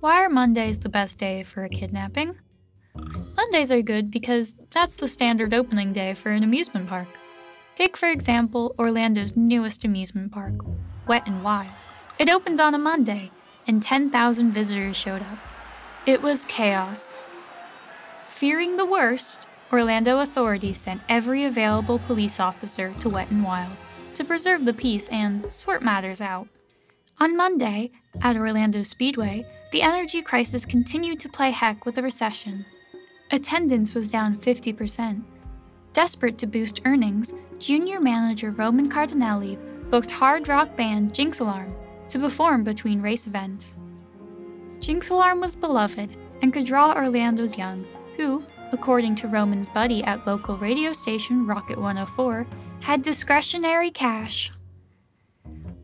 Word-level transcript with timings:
Why 0.00 0.24
are 0.24 0.30
Mondays 0.30 0.78
the 0.78 0.88
best 0.88 1.18
day 1.18 1.42
for 1.42 1.64
a 1.64 1.68
kidnapping? 1.68 2.36
Mondays 3.36 3.70
are 3.70 3.82
good 3.82 4.10
because 4.10 4.54
that's 4.70 4.96
the 4.96 5.08
standard 5.08 5.52
opening 5.52 5.92
day 5.92 6.14
for 6.14 6.30
an 6.30 6.42
amusement 6.42 6.88
park. 6.88 7.08
Take, 7.74 7.96
for 7.96 8.08
example, 8.08 8.74
Orlando's 8.78 9.36
newest 9.36 9.84
amusement 9.84 10.32
park, 10.32 10.54
Wet 11.06 11.26
and 11.26 11.42
Wild. 11.42 11.68
It 12.18 12.30
opened 12.30 12.60
on 12.60 12.74
a 12.74 12.78
Monday, 12.78 13.30
and 13.66 13.82
10,000 13.82 14.52
visitors 14.52 14.96
showed 14.96 15.22
up. 15.22 15.38
It 16.06 16.22
was 16.22 16.46
chaos. 16.46 17.18
Fearing 18.26 18.76
the 18.76 18.86
worst, 18.86 19.46
Orlando 19.72 20.20
authorities 20.20 20.78
sent 20.78 21.02
every 21.08 21.44
available 21.44 21.98
police 21.98 22.40
officer 22.40 22.94
to 23.00 23.08
Wet 23.08 23.30
and 23.30 23.44
Wild 23.44 23.76
to 24.14 24.24
preserve 24.24 24.64
the 24.64 24.72
peace 24.72 25.08
and 25.08 25.50
sort 25.52 25.82
matters 25.82 26.20
out. 26.20 26.48
On 27.22 27.36
Monday, 27.36 27.90
at 28.22 28.36
Orlando 28.36 28.82
Speedway, 28.82 29.44
the 29.72 29.82
energy 29.82 30.22
crisis 30.22 30.64
continued 30.64 31.20
to 31.20 31.28
play 31.28 31.50
heck 31.50 31.84
with 31.84 31.96
the 31.96 32.02
recession. 32.02 32.64
Attendance 33.30 33.92
was 33.92 34.10
down 34.10 34.38
50%. 34.38 35.22
Desperate 35.92 36.38
to 36.38 36.46
boost 36.46 36.80
earnings, 36.86 37.34
junior 37.58 38.00
manager 38.00 38.52
Roman 38.52 38.88
Cardinelli 38.88 39.58
booked 39.90 40.10
hard 40.10 40.48
rock 40.48 40.74
band 40.78 41.14
Jinx 41.14 41.40
Alarm 41.40 41.74
to 42.08 42.18
perform 42.18 42.64
between 42.64 43.02
race 43.02 43.26
events. 43.26 43.76
Jinx 44.78 45.10
Alarm 45.10 45.40
was 45.40 45.54
beloved 45.54 46.16
and 46.40 46.54
could 46.54 46.64
draw 46.64 46.94
Orlando's 46.94 47.58
young, 47.58 47.84
who, 48.16 48.42
according 48.72 49.14
to 49.16 49.28
Roman's 49.28 49.68
buddy 49.68 50.02
at 50.04 50.26
local 50.26 50.56
radio 50.56 50.94
station 50.94 51.46
Rocket 51.46 51.76
104, 51.76 52.46
had 52.80 53.02
discretionary 53.02 53.90
cash. 53.90 54.50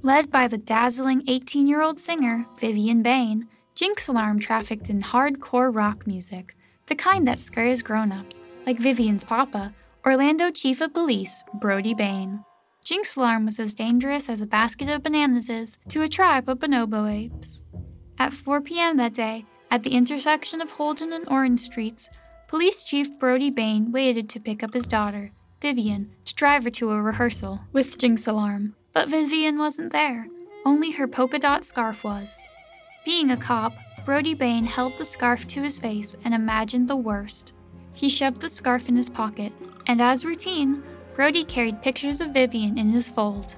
Led 0.06 0.30
by 0.30 0.46
the 0.46 0.56
dazzling 0.56 1.24
18 1.26 1.66
year 1.66 1.82
old 1.82 1.98
singer, 1.98 2.46
Vivian 2.60 3.02
Bain, 3.02 3.48
Jinx 3.74 4.06
Alarm 4.06 4.38
trafficked 4.38 4.88
in 4.88 5.02
hardcore 5.02 5.74
rock 5.74 6.06
music, 6.06 6.56
the 6.86 6.94
kind 6.94 7.26
that 7.26 7.40
scares 7.40 7.82
grown 7.82 8.12
ups, 8.12 8.38
like 8.66 8.78
Vivian's 8.78 9.24
papa, 9.24 9.74
Orlando 10.06 10.52
Chief 10.52 10.80
of 10.80 10.94
Police, 10.94 11.42
Brody 11.54 11.92
Bain. 11.92 12.44
Jinx 12.84 13.16
Alarm 13.16 13.46
was 13.46 13.58
as 13.58 13.74
dangerous 13.74 14.28
as 14.28 14.40
a 14.40 14.46
basket 14.46 14.88
of 14.88 15.02
bananas 15.02 15.48
is 15.48 15.76
to 15.88 16.02
a 16.02 16.08
tribe 16.08 16.48
of 16.48 16.60
bonobo 16.60 17.12
apes. 17.12 17.64
At 18.16 18.32
4 18.32 18.60
p.m. 18.60 18.98
that 18.98 19.12
day, 19.12 19.44
at 19.72 19.82
the 19.82 19.90
intersection 19.90 20.60
of 20.60 20.70
Holden 20.70 21.12
and 21.12 21.28
Orange 21.28 21.58
Streets, 21.58 22.08
Police 22.46 22.84
Chief 22.84 23.08
Brody 23.18 23.50
Bain 23.50 23.90
waited 23.90 24.28
to 24.28 24.38
pick 24.38 24.62
up 24.62 24.72
his 24.72 24.86
daughter, 24.86 25.32
Vivian, 25.60 26.12
to 26.26 26.34
drive 26.36 26.62
her 26.62 26.70
to 26.70 26.92
a 26.92 27.02
rehearsal 27.02 27.60
with 27.72 27.98
Jinx 27.98 28.28
Alarm. 28.28 28.75
But 28.96 29.10
Vivian 29.10 29.58
wasn't 29.58 29.92
there, 29.92 30.26
only 30.64 30.90
her 30.92 31.06
polka 31.06 31.38
dot 31.38 31.66
scarf 31.66 32.02
was. 32.02 32.42
Being 33.04 33.30
a 33.30 33.36
cop, 33.36 33.74
Brody 34.06 34.32
Bain 34.32 34.64
held 34.64 34.94
the 34.94 35.04
scarf 35.04 35.46
to 35.48 35.60
his 35.60 35.76
face 35.76 36.16
and 36.24 36.32
imagined 36.32 36.88
the 36.88 36.96
worst. 36.96 37.52
He 37.92 38.08
shoved 38.08 38.40
the 38.40 38.48
scarf 38.48 38.88
in 38.88 38.96
his 38.96 39.10
pocket, 39.10 39.52
and 39.86 40.00
as 40.00 40.24
routine, 40.24 40.82
Brody 41.14 41.44
carried 41.44 41.82
pictures 41.82 42.22
of 42.22 42.30
Vivian 42.30 42.78
in 42.78 42.88
his 42.88 43.10
fold. 43.10 43.56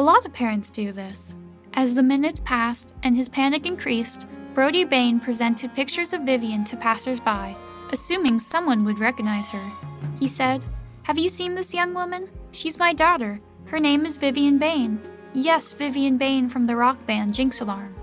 A 0.00 0.02
lot 0.02 0.26
of 0.26 0.32
parents 0.32 0.68
do 0.68 0.90
this. 0.90 1.32
As 1.74 1.94
the 1.94 2.02
minutes 2.02 2.40
passed 2.40 2.96
and 3.04 3.16
his 3.16 3.28
panic 3.28 3.66
increased, 3.66 4.26
Brody 4.52 4.82
Bain 4.82 5.20
presented 5.20 5.76
pictures 5.76 6.12
of 6.12 6.22
Vivian 6.22 6.64
to 6.64 6.76
passersby, 6.76 7.56
assuming 7.92 8.40
someone 8.40 8.84
would 8.84 8.98
recognize 8.98 9.48
her. 9.50 9.72
He 10.18 10.26
said, 10.26 10.60
Have 11.04 11.18
you 11.18 11.28
seen 11.28 11.54
this 11.54 11.72
young 11.72 11.94
woman? 11.94 12.28
She's 12.50 12.80
my 12.80 12.92
daughter. 12.92 13.40
Her 13.72 13.80
name 13.80 14.04
is 14.04 14.18
Vivian 14.18 14.58
Bain. 14.58 15.00
Yes, 15.32 15.72
Vivian 15.72 16.18
Bain 16.18 16.46
from 16.46 16.66
the 16.66 16.76
rock 16.76 17.06
band 17.06 17.32
Jinx 17.32 17.62
Alarm. 17.62 17.94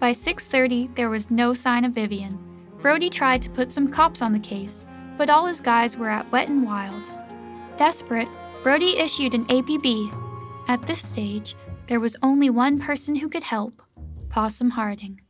By 0.00 0.12
6:30, 0.12 0.94
there 0.94 1.10
was 1.10 1.30
no 1.30 1.52
sign 1.52 1.84
of 1.84 1.92
Vivian. 1.92 2.38
Brody 2.80 3.10
tried 3.10 3.42
to 3.42 3.50
put 3.50 3.70
some 3.70 3.86
cops 3.86 4.22
on 4.22 4.32
the 4.32 4.38
case, 4.38 4.82
but 5.18 5.28
all 5.28 5.44
his 5.44 5.60
guys 5.60 5.98
were 5.98 6.08
at 6.08 6.32
Wet 6.32 6.48
and 6.48 6.64
Wild. 6.64 7.06
Desperate, 7.76 8.28
Brody 8.62 8.96
issued 8.96 9.34
an 9.34 9.44
APB. 9.50 10.10
At 10.68 10.86
this 10.86 11.06
stage, 11.06 11.54
there 11.86 12.00
was 12.00 12.16
only 12.22 12.48
one 12.48 12.78
person 12.78 13.14
who 13.14 13.28
could 13.28 13.42
help 13.42 13.82
Possum 14.30 14.70
Harding. 14.70 15.20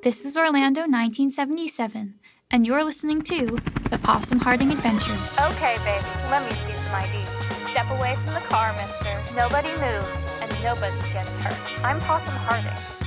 This 0.00 0.24
is 0.24 0.34
Orlando 0.34 0.86
1977, 0.86 2.14
and 2.50 2.66
you're 2.66 2.84
listening 2.84 3.20
to 3.24 3.58
The 3.90 3.98
Possum 3.98 4.40
Harding 4.40 4.72
Adventures. 4.72 5.38
Okay, 5.38 5.76
baby, 5.84 6.06
let 6.30 6.42
me 6.42 6.56
see 6.56 6.74
some 6.74 6.94
ID. 6.94 7.17
Step 7.70 7.90
away 7.90 8.16
from 8.24 8.34
the 8.34 8.40
car, 8.40 8.72
mister. 8.72 9.22
Nobody 9.34 9.70
moves, 9.70 10.06
and 10.40 10.50
nobody 10.62 10.98
gets 11.12 11.30
hurt. 11.36 11.84
I'm 11.84 12.00
Possum 12.00 12.34
Harding. 12.34 12.97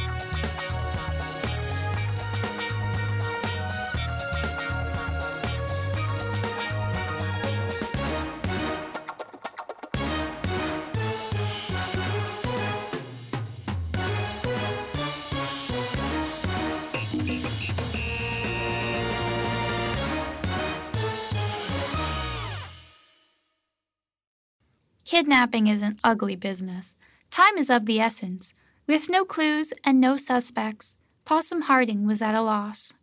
Kidnapping 25.12 25.68
is 25.68 25.82
an 25.82 25.98
ugly 26.06 26.38
business. 26.38 26.96
Time 27.32 27.58
is 27.58 27.70
of 27.70 27.86
the 27.86 28.00
essence. 28.00 28.54
With 28.88 29.10
no 29.10 29.26
clues 29.26 29.74
and 29.84 30.00
no 30.00 30.16
suspects, 30.16 30.96
Possum 31.26 31.64
Harding 31.64 32.08
was 32.08 32.22
at 32.22 32.34
a 32.34 32.42
loss. 32.42 32.94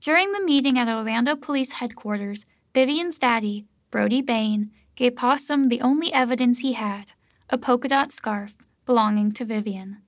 During 0.00 0.32
the 0.32 0.42
meeting 0.42 0.76
at 0.76 0.88
Orlando 0.88 1.36
Police 1.36 1.74
Headquarters, 1.74 2.46
Vivian's 2.74 3.16
daddy, 3.16 3.64
Brody 3.92 4.22
Bain, 4.22 4.72
gave 4.96 5.14
Possum 5.14 5.68
the 5.68 5.80
only 5.80 6.12
evidence 6.12 6.62
he 6.62 6.72
had 6.72 7.12
a 7.48 7.56
polka 7.56 7.86
dot 7.86 8.10
scarf 8.10 8.56
belonging 8.84 9.30
to 9.30 9.44
Vivian. 9.44 9.98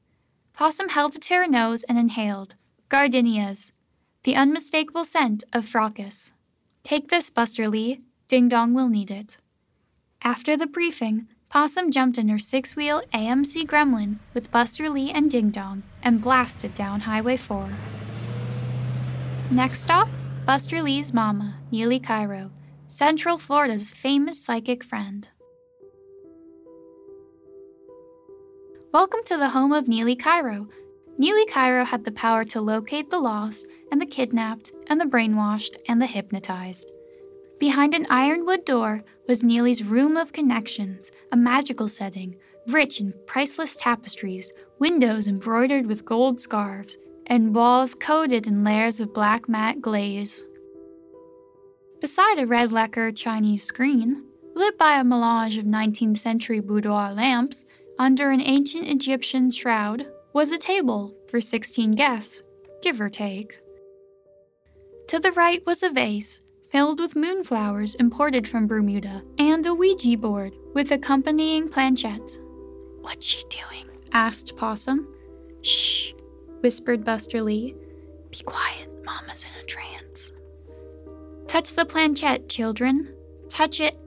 Possum 0.54 0.88
held 0.88 1.14
it 1.14 1.22
to 1.22 1.34
her 1.34 1.46
nose 1.46 1.84
and 1.84 1.96
inhaled 1.98 2.56
gardenias, 2.88 3.70
the 4.24 4.34
unmistakable 4.34 5.04
scent 5.04 5.44
of 5.52 5.66
fracas. 5.66 6.32
Take 6.82 7.10
this, 7.10 7.30
Buster 7.30 7.68
Lee. 7.68 8.00
Ding 8.26 8.48
Dong 8.48 8.74
will 8.74 8.88
need 8.88 9.12
it. 9.12 9.38
After 10.24 10.56
the 10.56 10.66
briefing, 10.66 11.28
Possum 11.48 11.92
jumped 11.92 12.18
in 12.18 12.28
her 12.28 12.40
six 12.40 12.74
wheel 12.74 13.02
AMC 13.14 13.64
Gremlin 13.66 14.18
with 14.34 14.50
Buster 14.50 14.90
Lee 14.90 15.12
and 15.12 15.30
Ding 15.30 15.50
Dong 15.50 15.84
and 16.02 16.20
blasted 16.20 16.74
down 16.74 17.00
Highway 17.00 17.36
4. 17.36 17.70
Next 19.52 19.80
stop, 19.80 20.08
Buster 20.44 20.82
Lee's 20.82 21.14
mama, 21.14 21.54
Neely 21.70 22.00
Cairo, 22.00 22.50
Central 22.88 23.38
Florida's 23.38 23.90
famous 23.90 24.44
psychic 24.44 24.82
friend. 24.82 25.28
Welcome 28.92 29.20
to 29.26 29.36
the 29.36 29.50
home 29.50 29.72
of 29.72 29.86
Neely 29.86 30.16
Cairo. 30.16 30.68
Neely 31.16 31.46
Cairo 31.46 31.84
had 31.84 32.04
the 32.04 32.12
power 32.12 32.44
to 32.46 32.60
locate 32.60 33.08
the 33.10 33.20
lost 33.20 33.66
and 33.92 34.00
the 34.00 34.06
kidnapped 34.06 34.72
and 34.88 35.00
the 35.00 35.06
brainwashed 35.06 35.76
and 35.88 36.02
the 36.02 36.06
hypnotized. 36.06 36.90
Behind 37.58 37.92
an 37.92 38.06
ironwood 38.08 38.64
door 38.64 39.02
was 39.26 39.42
Neely's 39.42 39.82
Room 39.82 40.16
of 40.16 40.32
Connections, 40.32 41.10
a 41.32 41.36
magical 41.36 41.88
setting, 41.88 42.36
rich 42.68 43.00
in 43.00 43.12
priceless 43.26 43.76
tapestries, 43.76 44.52
windows 44.78 45.26
embroidered 45.26 45.86
with 45.86 46.04
gold 46.04 46.40
scarves, 46.40 46.96
and 47.26 47.52
walls 47.54 47.96
coated 47.96 48.46
in 48.46 48.62
layers 48.62 49.00
of 49.00 49.12
black 49.12 49.48
matte 49.48 49.82
glaze. 49.82 50.46
Beside 52.00 52.38
a 52.38 52.46
red 52.46 52.70
lacquer 52.70 53.10
Chinese 53.10 53.64
screen, 53.64 54.24
lit 54.54 54.78
by 54.78 55.00
a 55.00 55.04
melange 55.04 55.56
of 55.56 55.64
19th 55.64 56.18
century 56.18 56.60
boudoir 56.60 57.12
lamps, 57.12 57.64
under 57.98 58.30
an 58.30 58.40
ancient 58.40 58.86
Egyptian 58.86 59.50
shroud, 59.50 60.06
was 60.32 60.52
a 60.52 60.58
table 60.58 61.12
for 61.26 61.40
16 61.40 61.92
guests, 61.92 62.40
give 62.82 63.00
or 63.00 63.08
take. 63.08 63.58
To 65.08 65.18
the 65.18 65.32
right 65.32 65.66
was 65.66 65.82
a 65.82 65.90
vase 65.90 66.40
filled 66.70 67.00
with 67.00 67.14
moonflowers 67.14 67.94
imported 67.96 68.46
from 68.46 68.66
Bermuda, 68.66 69.22
and 69.38 69.66
a 69.66 69.74
Ouija 69.74 70.16
board 70.16 70.56
with 70.74 70.92
accompanying 70.92 71.68
planchette. 71.68 72.38
What's 73.00 73.26
she 73.26 73.42
doing? 73.48 73.86
asked 74.12 74.56
Possum. 74.56 75.08
Shh, 75.62 76.12
whispered 76.60 77.04
Buster 77.04 77.42
Lee. 77.42 77.74
Be 78.30 78.38
quiet, 78.44 78.88
Mama's 79.04 79.44
in 79.44 79.62
a 79.62 79.66
trance. 79.66 80.32
Touch 81.46 81.72
the 81.72 81.84
planchette, 81.84 82.48
children. 82.48 83.14
Touch 83.48 83.80
it. 83.80 83.98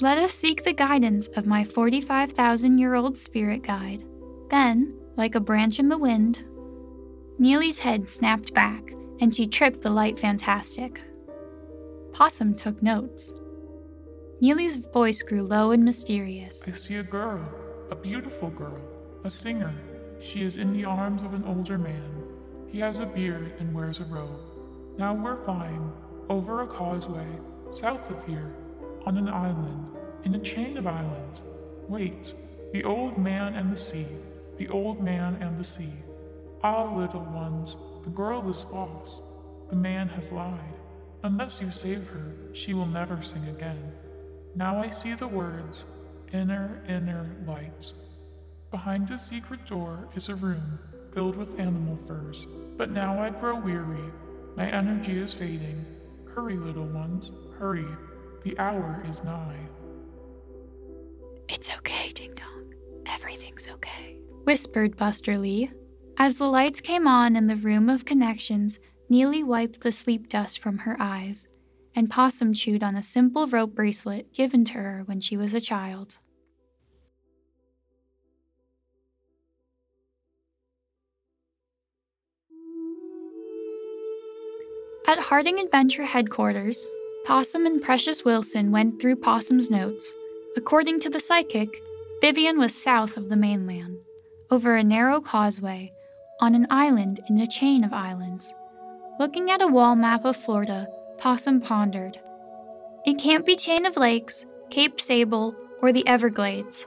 Let 0.00 0.18
us 0.18 0.32
seek 0.32 0.64
the 0.64 0.72
guidance 0.72 1.28
of 1.28 1.46
my 1.46 1.64
45,000 1.64 2.78
year 2.78 2.94
old 2.94 3.16
spirit 3.16 3.62
guide. 3.62 4.04
Then, 4.50 4.94
like 5.16 5.34
a 5.34 5.40
branch 5.40 5.78
in 5.78 5.88
the 5.88 5.98
wind, 5.98 6.44
Neely's 7.38 7.78
head 7.80 8.08
snapped 8.08 8.54
back, 8.54 8.92
and 9.20 9.34
she 9.34 9.46
tripped 9.46 9.82
the 9.82 9.90
light 9.90 10.18
fantastic. 10.18 11.00
Possum 12.14 12.54
took 12.54 12.80
notes. 12.80 13.34
Neely's 14.40 14.76
voice 14.76 15.20
grew 15.20 15.42
low 15.42 15.72
and 15.72 15.82
mysterious. 15.82 16.64
I 16.68 16.70
see 16.70 16.94
a 16.94 17.02
girl, 17.02 17.44
a 17.90 17.96
beautiful 17.96 18.50
girl, 18.50 18.80
a 19.24 19.30
singer. 19.30 19.74
She 20.20 20.42
is 20.42 20.56
in 20.56 20.72
the 20.72 20.84
arms 20.84 21.24
of 21.24 21.34
an 21.34 21.42
older 21.44 21.76
man. 21.76 22.24
He 22.68 22.78
has 22.78 23.00
a 23.00 23.06
beard 23.06 23.54
and 23.58 23.74
wears 23.74 23.98
a 23.98 24.04
robe. 24.04 24.40
Now 24.96 25.12
we're 25.12 25.44
flying 25.44 25.92
over 26.28 26.62
a 26.62 26.68
causeway 26.68 27.26
south 27.72 28.08
of 28.08 28.24
here 28.26 28.54
on 29.06 29.18
an 29.18 29.28
island 29.28 29.90
in 30.24 30.36
a 30.36 30.38
chain 30.38 30.76
of 30.76 30.86
islands. 30.86 31.42
Wait, 31.88 32.32
the 32.72 32.84
old 32.84 33.18
man 33.18 33.54
and 33.56 33.72
the 33.72 33.76
sea, 33.76 34.06
the 34.56 34.68
old 34.68 35.02
man 35.02 35.36
and 35.40 35.58
the 35.58 35.64
sea. 35.64 35.92
Ah, 36.62 36.94
little 36.94 37.24
ones, 37.24 37.76
the 38.04 38.10
girl 38.10 38.48
is 38.48 38.64
lost. 38.66 39.20
The 39.68 39.76
man 39.76 40.06
has 40.10 40.30
lied. 40.30 40.73
Unless 41.24 41.62
you 41.62 41.72
save 41.72 42.06
her, 42.08 42.34
she 42.52 42.74
will 42.74 42.86
never 42.86 43.22
sing 43.22 43.48
again. 43.48 43.92
Now 44.54 44.82
I 44.82 44.90
see 44.90 45.14
the 45.14 45.26
words, 45.26 45.86
inner, 46.34 46.82
inner 46.86 47.34
lights. 47.46 47.94
Behind 48.70 49.10
a 49.10 49.18
secret 49.18 49.64
door 49.64 50.06
is 50.14 50.28
a 50.28 50.34
room 50.34 50.78
filled 51.14 51.36
with 51.36 51.58
animal 51.58 51.96
furs. 51.96 52.46
But 52.76 52.90
now 52.90 53.18
I 53.18 53.30
grow 53.30 53.58
weary. 53.58 54.04
My 54.54 54.68
energy 54.68 55.16
is 55.16 55.32
fading. 55.32 55.86
Hurry, 56.34 56.56
little 56.56 56.88
ones, 56.88 57.32
hurry. 57.58 57.86
The 58.42 58.58
hour 58.58 59.02
is 59.08 59.24
nigh. 59.24 59.66
It's 61.48 61.74
okay, 61.76 62.10
Ding 62.10 62.34
Dong. 62.34 62.74
Everything's 63.06 63.66
okay, 63.66 64.18
whispered 64.42 64.98
Buster 64.98 65.38
Lee. 65.38 65.70
As 66.18 66.36
the 66.36 66.48
lights 66.48 66.82
came 66.82 67.08
on 67.08 67.34
in 67.34 67.46
the 67.46 67.56
room 67.56 67.88
of 67.88 68.04
connections, 68.04 68.78
Neely 69.14 69.44
wiped 69.44 69.82
the 69.82 69.92
sleep 69.92 70.28
dust 70.28 70.58
from 70.58 70.78
her 70.78 70.96
eyes, 70.98 71.46
and 71.94 72.10
Possum 72.10 72.52
chewed 72.52 72.82
on 72.82 72.96
a 72.96 73.00
simple 73.00 73.46
rope 73.46 73.72
bracelet 73.72 74.34
given 74.34 74.64
to 74.64 74.72
her 74.72 75.02
when 75.04 75.20
she 75.20 75.36
was 75.36 75.54
a 75.54 75.60
child. 75.60 76.18
At 85.06 85.20
Harding 85.20 85.60
Adventure 85.60 86.02
headquarters, 86.02 86.84
Possum 87.24 87.66
and 87.66 87.80
Precious 87.80 88.24
Wilson 88.24 88.72
went 88.72 89.00
through 89.00 89.14
Possum's 89.14 89.70
notes. 89.70 90.12
According 90.56 90.98
to 90.98 91.08
the 91.08 91.20
psychic, 91.20 91.68
Vivian 92.20 92.58
was 92.58 92.74
south 92.74 93.16
of 93.16 93.28
the 93.28 93.36
mainland, 93.36 93.96
over 94.50 94.74
a 94.74 94.82
narrow 94.82 95.20
causeway, 95.20 95.92
on 96.40 96.56
an 96.56 96.66
island 96.68 97.20
in 97.28 97.38
a 97.38 97.46
chain 97.46 97.84
of 97.84 97.92
islands. 97.92 98.52
Looking 99.18 99.50
at 99.50 99.62
a 99.62 99.68
wall 99.68 99.94
map 99.94 100.24
of 100.24 100.36
Florida, 100.36 100.88
Possum 101.18 101.60
pondered. 101.60 102.18
It 103.06 103.18
can't 103.18 103.46
be 103.46 103.56
Chain 103.56 103.86
of 103.86 103.96
Lakes, 103.96 104.44
Cape 104.70 105.00
Sable, 105.00 105.54
or 105.80 105.92
the 105.92 106.06
Everglades. 106.06 106.86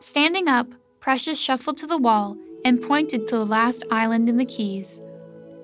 Standing 0.00 0.48
up, 0.48 0.68
Precious 1.00 1.38
shuffled 1.38 1.78
to 1.78 1.86
the 1.86 1.98
wall 1.98 2.36
and 2.64 2.80
pointed 2.80 3.26
to 3.26 3.36
the 3.36 3.46
last 3.46 3.84
island 3.90 4.28
in 4.28 4.36
the 4.36 4.44
Keys 4.44 5.00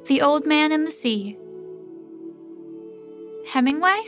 the 0.09 0.23
Old 0.23 0.47
Man 0.47 0.73
in 0.73 0.85
the 0.85 0.91
Sea. 0.91 1.37
Hemingway? 3.47 4.01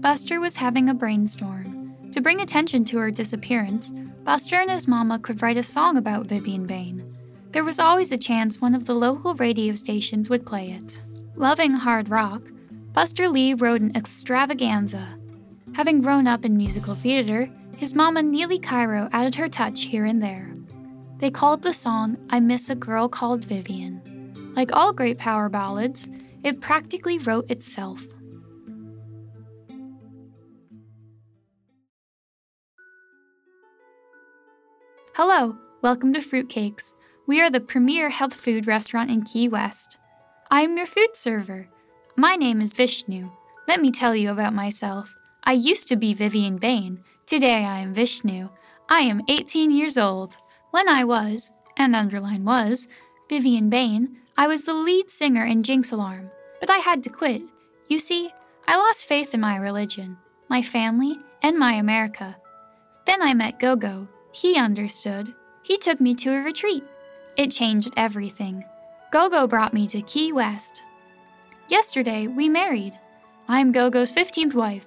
Buster 0.00 0.38
was 0.38 0.56
having 0.56 0.90
a 0.90 0.94
brainstorm. 0.94 1.65
To 2.16 2.22
bring 2.22 2.40
attention 2.40 2.82
to 2.86 2.96
her 2.96 3.10
disappearance, 3.10 3.90
Buster 4.24 4.56
and 4.56 4.70
his 4.70 4.88
mama 4.88 5.18
could 5.18 5.42
write 5.42 5.58
a 5.58 5.62
song 5.62 5.98
about 5.98 6.24
Vivian 6.24 6.64
Bain. 6.64 7.14
There 7.50 7.62
was 7.62 7.78
always 7.78 8.10
a 8.10 8.16
chance 8.16 8.58
one 8.58 8.74
of 8.74 8.86
the 8.86 8.94
local 8.94 9.34
radio 9.34 9.74
stations 9.74 10.30
would 10.30 10.46
play 10.46 10.70
it. 10.70 10.98
Loving 11.34 11.74
hard 11.74 12.08
rock, 12.08 12.40
Buster 12.94 13.28
Lee 13.28 13.52
wrote 13.52 13.82
an 13.82 13.94
extravaganza. 13.94 15.06
Having 15.74 16.00
grown 16.00 16.26
up 16.26 16.46
in 16.46 16.56
musical 16.56 16.94
theater, 16.94 17.50
his 17.76 17.94
mama 17.94 18.22
Neely 18.22 18.60
Cairo 18.60 19.10
added 19.12 19.34
her 19.34 19.46
touch 19.46 19.82
here 19.82 20.06
and 20.06 20.22
there. 20.22 20.54
They 21.18 21.30
called 21.30 21.60
the 21.60 21.74
song 21.74 22.16
I 22.30 22.40
Miss 22.40 22.70
a 22.70 22.74
Girl 22.74 23.10
Called 23.10 23.44
Vivian. 23.44 24.54
Like 24.56 24.74
all 24.74 24.94
great 24.94 25.18
power 25.18 25.50
ballads, 25.50 26.08
it 26.42 26.62
practically 26.62 27.18
wrote 27.18 27.50
itself. 27.50 28.06
Hello, 35.16 35.56
welcome 35.80 36.12
to 36.12 36.20
Fruitcakes. 36.20 36.92
We 37.26 37.40
are 37.40 37.48
the 37.48 37.58
premier 37.58 38.10
health 38.10 38.34
food 38.34 38.66
restaurant 38.66 39.10
in 39.10 39.22
Key 39.22 39.48
West. 39.48 39.96
I 40.50 40.60
am 40.60 40.76
your 40.76 40.84
food 40.84 41.16
server. 41.16 41.68
My 42.16 42.36
name 42.36 42.60
is 42.60 42.74
Vishnu. 42.74 43.30
Let 43.66 43.80
me 43.80 43.90
tell 43.90 44.14
you 44.14 44.30
about 44.30 44.52
myself. 44.52 45.16
I 45.42 45.52
used 45.52 45.88
to 45.88 45.96
be 45.96 46.12
Vivian 46.12 46.58
Bain, 46.58 46.98
Today 47.24 47.64
I 47.64 47.78
am 47.78 47.94
Vishnu. 47.94 48.50
I 48.90 49.00
am 49.00 49.22
18 49.26 49.70
years 49.70 49.96
old. 49.96 50.36
When 50.70 50.86
I 50.86 51.04
was, 51.04 51.50
and 51.78 51.96
underline 51.96 52.44
was, 52.44 52.86
Vivian 53.30 53.70
Bain, 53.70 54.18
I 54.36 54.46
was 54.46 54.66
the 54.66 54.74
lead 54.74 55.10
singer 55.10 55.46
in 55.46 55.62
Jinx 55.62 55.92
Alarm, 55.92 56.30
but 56.60 56.68
I 56.68 56.76
had 56.76 57.02
to 57.04 57.08
quit. 57.08 57.40
You 57.88 57.98
see, 57.98 58.34
I 58.68 58.76
lost 58.76 59.08
faith 59.08 59.32
in 59.32 59.40
my 59.40 59.56
religion, 59.56 60.18
my 60.50 60.60
family, 60.60 61.18
and 61.42 61.58
my 61.58 61.72
America. 61.72 62.36
Then 63.06 63.22
I 63.22 63.32
met 63.32 63.58
Gogo. 63.58 64.08
He 64.36 64.58
understood. 64.58 65.32
He 65.62 65.78
took 65.78 65.98
me 65.98 66.14
to 66.16 66.28
a 66.34 66.42
retreat. 66.42 66.84
It 67.38 67.50
changed 67.50 67.94
everything. 67.96 68.66
Gogo 69.10 69.46
brought 69.46 69.72
me 69.72 69.86
to 69.86 70.02
Key 70.02 70.30
West. 70.30 70.82
Yesterday, 71.70 72.26
we 72.26 72.50
married. 72.50 72.92
I'm 73.48 73.72
Gogo's 73.72 74.12
15th 74.12 74.52
wife. 74.52 74.86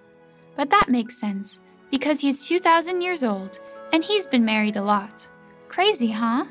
But 0.55 0.69
that 0.69 0.87
makes 0.87 1.19
sense 1.19 1.61
because 1.89 2.21
he's 2.21 2.45
2,000 2.45 3.01
years 3.01 3.23
old 3.23 3.59
and 3.91 4.03
he's 4.03 4.27
been 4.27 4.45
married 4.45 4.75
a 4.75 4.83
lot. 4.83 5.27
Crazy, 5.67 6.11
huh? 6.11 6.45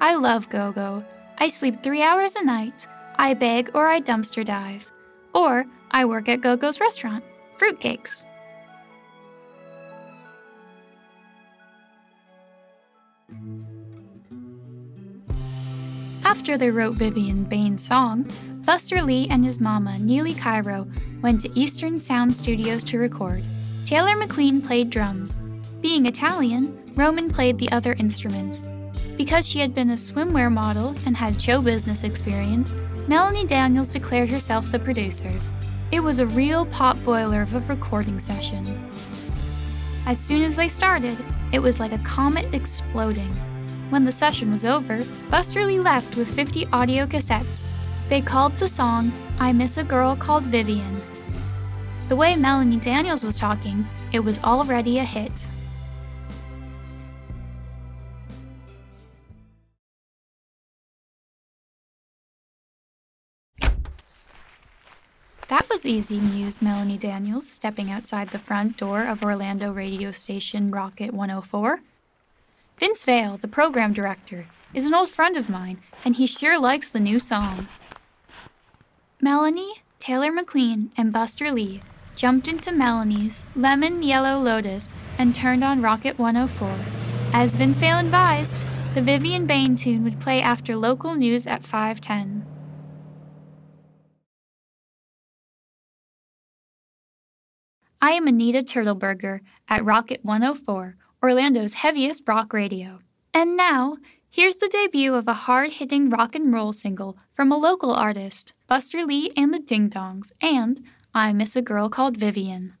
I 0.00 0.16
love 0.16 0.50
Gogo. 0.50 1.04
I 1.38 1.46
sleep 1.46 1.80
three 1.84 2.02
hours 2.02 2.34
a 2.34 2.44
night, 2.44 2.88
I 3.14 3.32
beg 3.32 3.70
or 3.74 3.86
I 3.86 4.00
dumpster 4.00 4.44
dive. 4.44 4.90
Or 5.36 5.66
I 5.92 6.04
work 6.04 6.28
at 6.28 6.40
Gogo's 6.40 6.80
restaurant, 6.80 7.22
Fruitcakes. 7.58 8.26
After 16.30 16.56
they 16.56 16.70
wrote 16.70 16.94
Vivian 16.94 17.42
Bain's 17.42 17.84
song, 17.84 18.24
Buster 18.64 19.02
Lee 19.02 19.26
and 19.30 19.44
his 19.44 19.60
mama, 19.60 19.98
Neely 19.98 20.32
Cairo, 20.32 20.86
went 21.22 21.40
to 21.40 21.58
Eastern 21.58 21.98
Sound 21.98 22.36
Studios 22.36 22.84
to 22.84 23.00
record. 23.00 23.42
Taylor 23.84 24.14
McLean 24.14 24.62
played 24.62 24.90
drums. 24.90 25.40
Being 25.80 26.06
Italian, 26.06 26.94
Roman 26.94 27.30
played 27.30 27.58
the 27.58 27.70
other 27.72 27.94
instruments. 27.94 28.68
Because 29.16 29.44
she 29.44 29.58
had 29.58 29.74
been 29.74 29.90
a 29.90 29.94
swimwear 29.94 30.52
model 30.52 30.94
and 31.04 31.16
had 31.16 31.42
show 31.42 31.60
business 31.60 32.04
experience, 32.04 32.74
Melanie 33.08 33.44
Daniels 33.44 33.90
declared 33.90 34.30
herself 34.30 34.70
the 34.70 34.78
producer. 34.78 35.32
It 35.90 35.98
was 35.98 36.20
a 36.20 36.26
real 36.26 36.64
pot 36.66 37.04
boiler 37.04 37.42
of 37.42 37.56
a 37.56 37.74
recording 37.74 38.20
session. 38.20 38.88
As 40.06 40.20
soon 40.20 40.42
as 40.42 40.54
they 40.54 40.68
started, 40.68 41.18
it 41.50 41.58
was 41.58 41.80
like 41.80 41.92
a 41.92 41.98
comet 41.98 42.54
exploding. 42.54 43.36
When 43.90 44.04
the 44.04 44.12
session 44.12 44.50
was 44.50 44.64
over, 44.64 45.04
Buster 45.30 45.66
Lee 45.66 45.78
left 45.78 46.16
with 46.16 46.34
50 46.34 46.66
audio 46.72 47.06
cassettes. 47.06 47.66
They 48.08 48.22
called 48.22 48.56
the 48.56 48.68
song 48.68 49.12
I 49.38 49.52
Miss 49.52 49.76
a 49.76 49.84
Girl 49.84 50.16
Called 50.16 50.46
Vivian 50.46 51.00
the 52.10 52.16
way 52.16 52.34
Melanie 52.34 52.76
Daniels 52.76 53.22
was 53.22 53.36
talking, 53.36 53.86
it 54.12 54.18
was 54.18 54.40
already 54.42 54.98
a 54.98 55.04
hit. 55.04 55.46
That 65.46 65.68
was 65.68 65.86
easy, 65.86 66.18
mused 66.18 66.60
Melanie 66.60 66.98
Daniels, 66.98 67.48
stepping 67.48 67.92
outside 67.92 68.30
the 68.30 68.38
front 68.40 68.76
door 68.76 69.06
of 69.06 69.22
Orlando 69.22 69.70
radio 69.70 70.10
station 70.10 70.72
Rocket 70.72 71.14
104. 71.14 71.78
Vince 72.80 73.04
Vale, 73.04 73.36
the 73.36 73.46
program 73.46 73.92
director, 73.92 74.46
is 74.72 74.86
an 74.86 74.94
old 74.94 75.10
friend 75.10 75.36
of 75.36 75.50
mine, 75.50 75.82
and 76.02 76.16
he 76.16 76.26
sure 76.26 76.58
likes 76.58 76.88
the 76.88 76.98
new 76.98 77.20
song. 77.20 77.68
Melanie, 79.20 79.82
Taylor 79.98 80.32
McQueen, 80.32 80.90
and 80.96 81.12
Buster 81.12 81.52
Lee 81.52 81.82
jumped 82.16 82.48
into 82.48 82.72
Melanie's 82.72 83.44
Lemon 83.54 84.02
Yellow 84.02 84.38
Lotus 84.38 84.94
and 85.18 85.34
turned 85.34 85.62
on 85.62 85.82
Rocket 85.82 86.18
104. 86.18 86.74
As 87.34 87.54
Vince 87.54 87.76
Vale 87.76 87.98
advised, 87.98 88.64
the 88.94 89.02
Vivian 89.02 89.44
Bain 89.44 89.76
tune 89.76 90.02
would 90.02 90.18
play 90.18 90.40
after 90.40 90.74
local 90.74 91.14
news 91.14 91.46
at 91.46 91.66
510. 91.66 92.46
I 98.00 98.12
am 98.12 98.26
Anita 98.26 98.62
Turtleberger 98.62 99.40
at 99.68 99.84
Rocket 99.84 100.24
104, 100.24 100.96
Orlando's 101.22 101.74
heaviest 101.74 102.26
rock 102.26 102.54
radio. 102.54 103.00
And 103.34 103.54
now, 103.54 103.98
here's 104.30 104.54
the 104.54 104.68
debut 104.68 105.14
of 105.14 105.28
a 105.28 105.34
hard 105.34 105.72
hitting 105.72 106.08
rock 106.08 106.34
and 106.34 106.50
roll 106.50 106.72
single 106.72 107.18
from 107.34 107.52
a 107.52 107.58
local 107.58 107.92
artist, 107.92 108.54
Buster 108.66 109.04
Lee 109.04 109.30
and 109.36 109.52
the 109.52 109.58
Ding 109.58 109.90
Dongs, 109.90 110.32
and 110.40 110.80
I 111.14 111.34
Miss 111.34 111.56
a 111.56 111.60
Girl 111.62 111.90
Called 111.90 112.16
Vivian. 112.16 112.72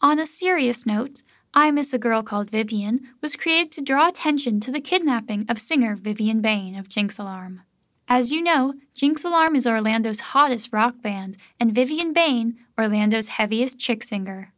On 0.00 0.18
a 0.18 0.26
serious 0.26 0.84
note, 0.84 1.22
I 1.54 1.70
Miss 1.70 1.92
a 1.92 1.98
Girl 1.98 2.24
Called 2.24 2.50
Vivian 2.50 3.06
was 3.20 3.36
created 3.36 3.70
to 3.72 3.82
draw 3.82 4.08
attention 4.08 4.58
to 4.60 4.72
the 4.72 4.80
kidnapping 4.80 5.46
of 5.48 5.58
singer 5.58 5.94
Vivian 5.94 6.40
Bain 6.40 6.74
of 6.74 6.88
Jinx 6.88 7.18
Alarm. 7.18 7.62
As 8.08 8.32
you 8.32 8.42
know, 8.42 8.74
Jinx 8.94 9.22
Alarm 9.22 9.54
is 9.54 9.66
Orlando's 9.66 10.18
hottest 10.18 10.72
rock 10.72 11.00
band, 11.02 11.36
and 11.60 11.72
Vivian 11.72 12.12
Bain, 12.12 12.58
Orlando's 12.76 13.28
heaviest 13.28 13.78
chick 13.78 14.02
singer. 14.02 14.52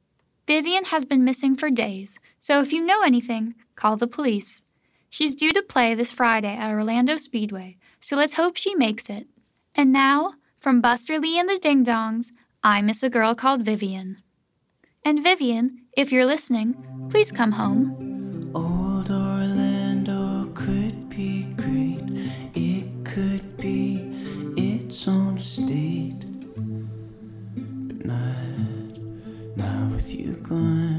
Vivian 0.47 0.87
has 0.87 1.05
been 1.05 1.25
missing 1.25 1.57
for 1.57 1.71
days, 1.71 2.19
so 2.43 2.61
if 2.61 2.73
you 2.73 2.85
know 2.85 3.03
anything, 3.03 3.55
call 3.77 3.97
the 3.97 4.09
police. 4.09 4.63
She's 5.09 5.37
due 5.37 5.53
to 5.53 5.63
play 5.63 5.95
this 5.95 6.11
Friday 6.11 6.57
at 6.57 6.73
Orlando 6.73 7.17
Speedway, 7.17 7.77
so 8.01 8.17
let's 8.17 8.35
hope 8.35 8.57
she 8.57 8.75
makes 8.75 9.09
it. 9.09 9.29
And 9.77 9.93
now, 9.93 10.35
from 10.59 10.81
Buster 10.81 11.21
Lee 11.21 11.39
and 11.39 11.49
the 11.49 11.57
Ding 11.59 11.85
Dongs, 11.85 12.33
I 12.65 12.83
Miss 12.83 13.05
a 13.05 13.09
Girl 13.09 13.37
Called 13.37 13.63
Vivian. 13.63 14.17
And 15.05 15.23
Vivian, 15.23 15.83
if 15.97 16.11
you're 16.11 16.27
listening, 16.27 16.75
please 17.11 17.31
come 17.31 17.53
home. 17.53 18.51
Old 18.57 19.09
Orlando 19.09 20.51
could 20.53 21.09
be 21.11 21.45
great. 21.55 22.03
It 22.57 23.05
could 23.05 23.57
be 23.57 24.01
its 24.57 25.07
own 25.07 25.39
state. 25.39 26.19
But 27.55 28.05
not, 28.05 28.99
not 29.57 29.93
with 29.93 30.13
you 30.13 30.33
gone. 30.43 30.92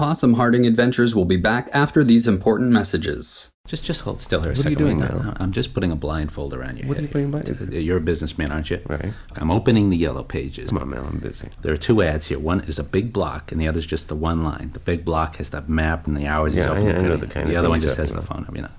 Possum 0.00 0.32
Harding 0.32 0.64
Adventures 0.64 1.14
will 1.14 1.26
be 1.26 1.36
back 1.36 1.68
after 1.74 2.02
these 2.02 2.26
important 2.26 2.70
messages. 2.70 3.50
Just, 3.66 3.84
just 3.84 4.00
hold 4.00 4.22
still 4.22 4.40
here 4.40 4.52
a 4.52 4.54
What 4.54 4.64
are 4.64 4.70
you 4.70 4.74
doing 4.76 4.96
Wait, 4.96 5.10
now? 5.12 5.34
I'm 5.36 5.52
just 5.52 5.74
putting 5.74 5.92
a 5.92 5.94
blindfold 5.94 6.54
around 6.54 6.78
your 6.78 6.88
What 6.88 6.96
are 6.96 7.02
you 7.02 7.08
putting 7.08 7.26
a 7.26 7.28
blind- 7.28 7.70
You're 7.74 7.98
a 7.98 8.00
businessman, 8.00 8.50
aren't 8.50 8.70
you? 8.70 8.80
Right. 8.88 9.12
I'm 9.36 9.50
opening 9.50 9.90
the 9.90 9.98
yellow 9.98 10.22
pages. 10.22 10.70
Come 10.70 10.78
on, 10.78 10.88
Mel, 10.88 11.04
I'm 11.04 11.18
busy. 11.18 11.50
There 11.60 11.74
are 11.74 11.76
two 11.76 12.00
ads 12.00 12.28
here. 12.28 12.38
One 12.38 12.60
is 12.60 12.78
a 12.78 12.82
big 12.82 13.12
block, 13.12 13.52
and 13.52 13.60
the 13.60 13.68
other 13.68 13.78
is 13.78 13.86
just 13.86 14.08
the 14.08 14.16
one 14.16 14.42
line. 14.42 14.70
The 14.72 14.80
big 14.80 15.04
block 15.04 15.36
has 15.36 15.50
the 15.50 15.60
map 15.68 16.06
and 16.06 16.16
the 16.16 16.26
hours 16.26 16.54
he's 16.54 16.64
Yeah, 16.64 16.72
I- 16.72 16.78
open. 16.78 16.86
I 16.88 16.90
and 16.92 17.06
know 17.08 17.16
the 17.18 17.26
kind 17.26 17.50
The 17.50 17.56
of 17.56 17.58
other 17.58 17.68
one 17.68 17.80
just 17.82 17.98
has 17.98 18.10
the 18.10 18.22
phone 18.22 18.44
number. 18.44 18.56
You 18.56 18.62
know. 18.62 18.70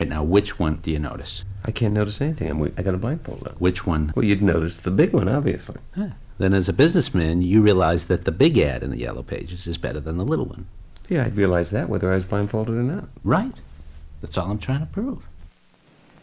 Right 0.00 0.08
now, 0.08 0.22
which 0.22 0.58
one 0.58 0.76
do 0.76 0.90
you 0.90 0.98
notice? 0.98 1.44
I 1.66 1.70
can't 1.70 1.92
notice 1.92 2.22
anything. 2.22 2.48
I'm, 2.50 2.62
I 2.78 2.82
got 2.82 2.94
a 2.94 2.98
blindfold 2.98 3.46
on. 3.46 3.54
Which 3.58 3.86
one? 3.86 4.14
Well, 4.16 4.24
you'd 4.24 4.40
notice 4.40 4.78
the 4.78 4.90
big 4.90 5.12
one, 5.12 5.28
obviously. 5.28 5.76
Huh. 5.94 6.08
Then, 6.38 6.52
as 6.52 6.68
a 6.68 6.72
businessman, 6.72 7.42
you 7.42 7.62
realize 7.62 8.06
that 8.06 8.24
the 8.24 8.32
big 8.32 8.58
ad 8.58 8.82
in 8.82 8.90
the 8.90 8.98
yellow 8.98 9.22
pages 9.22 9.66
is 9.66 9.78
better 9.78 10.00
than 10.00 10.18
the 10.18 10.24
little 10.24 10.44
one. 10.44 10.66
Yeah, 11.08 11.24
I'd 11.24 11.36
realize 11.36 11.70
that 11.70 11.88
whether 11.88 12.12
I 12.12 12.16
was 12.16 12.24
blindfolded 12.24 12.74
or 12.74 12.82
not. 12.82 13.08
Right. 13.24 13.54
That's 14.20 14.36
all 14.36 14.50
I'm 14.50 14.58
trying 14.58 14.80
to 14.80 14.86
prove. 14.86 15.26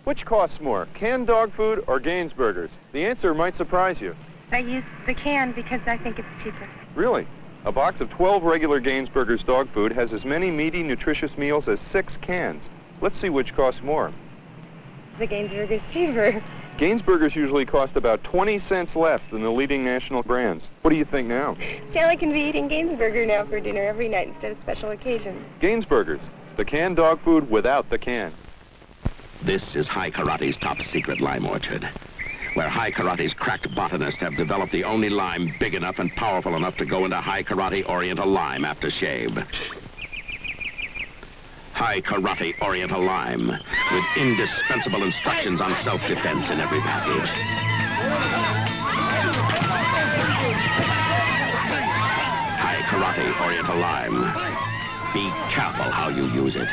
Which 0.03 0.25
costs 0.25 0.60
more, 0.60 0.88
canned 0.93 1.27
dog 1.27 1.51
food 1.53 1.84
or 1.88 2.00
Gaines 2.00 2.34
burgers? 2.34 2.77
The 2.91 3.05
answer 3.05 3.34
might 3.34 3.55
surprise 3.55 4.01
you. 4.01 4.15
I 4.51 4.60
use 4.60 4.84
the 5.08 5.13
can 5.13 5.51
because 5.53 5.82
I 5.88 5.98
think 5.98 6.20
it's 6.20 6.27
cheaper. 6.43 6.67
Really? 6.93 7.25
A 7.65 7.72
box 7.72 8.01
of 8.01 8.10
12 8.10 8.43
regular 8.43 8.82
Gaines 8.82 9.08
Burgers 9.08 9.41
dog 9.41 9.70
food 9.70 9.93
has 9.93 10.12
as 10.12 10.25
many 10.25 10.51
meaty, 10.51 10.84
nutritious 10.84 11.38
meals 11.38 11.70
as 11.70 11.79
six 11.79 12.17
cans. 12.17 12.70
Let's 13.00 13.17
see 13.17 13.29
which 13.29 13.55
costs 13.55 13.82
more. 13.82 14.12
The 15.17 15.25
Gainsburger's 15.25 15.91
cheaper. 15.91 16.43
Gaines 16.77 17.03
Burgers 17.03 17.36
usually 17.36 17.65
cost 17.65 17.96
about 17.98 18.24
20 18.24 18.58
cents 18.58 18.96
less 18.96 19.27
than 19.27 19.42
the 19.42 19.50
leading 19.50 19.86
national 19.86 20.24
brands. 20.24 20.72
What 20.82 20.89
do 20.89 20.98
you 20.98 21.06
think 21.06 21.27
now? 21.27 21.56
Stanley 21.92 22.18
can 22.18 22.32
be 22.34 22.42
eating 22.42 22.68
Gainsburger 22.68 23.27
now 23.27 23.46
for 23.46 23.60
dinner 23.60 23.82
every 23.82 24.10
night 24.10 24.27
instead 24.27 24.51
of 24.51 24.58
special 24.58 24.89
occasions. 24.89 25.48
Gaines 25.60 25.86
Burgers, 25.86 26.22
the 26.56 26.65
canned 26.65 26.96
dog 26.96 27.20
food 27.20 27.48
without 27.50 27.92
the 27.92 28.00
can. 28.00 28.34
This 29.44 29.75
is 29.75 29.88
High 29.88 30.10
Karate's 30.10 30.58
top 30.58 30.82
secret 30.82 31.22
lime 31.22 31.46
orchard, 31.46 31.88
where 32.56 32.70
High 32.70 32.92
Karate's 32.92 33.36
cracked 33.36 33.74
botanists 33.75 34.20
have 34.22 34.36
developed 34.36 34.72
the 34.72 34.84
only 34.84 35.10
lime 35.10 35.53
big 35.60 35.75
enough 35.75 36.00
and 36.00 36.12
powerful 36.15 36.56
enough 36.56 36.75
to 36.77 36.86
go 36.86 37.06
into 37.06 37.18
High 37.18 37.44
Karate 37.44 37.86
Oriental 37.86 38.27
Lime 38.27 38.65
after 38.65 38.89
shave. 38.89 39.38
High 41.74 42.01
Karate 42.01 42.53
Oriental 42.62 43.03
Lime, 43.03 43.48
with 43.48 44.06
indispensable 44.15 45.01
instructions 45.03 45.60
on 45.60 45.75
self-defense 45.77 46.51
in 46.51 46.60
every 46.60 46.80
package. 46.82 47.27
High 52.60 52.82
Karate 52.84 53.44
Oriental 53.44 53.77
Lime. 53.77 54.22
Be 55.13 55.32
careful 55.51 55.86
how 55.92 56.10
you 56.10 56.25
use 56.27 56.56
it. 56.56 56.70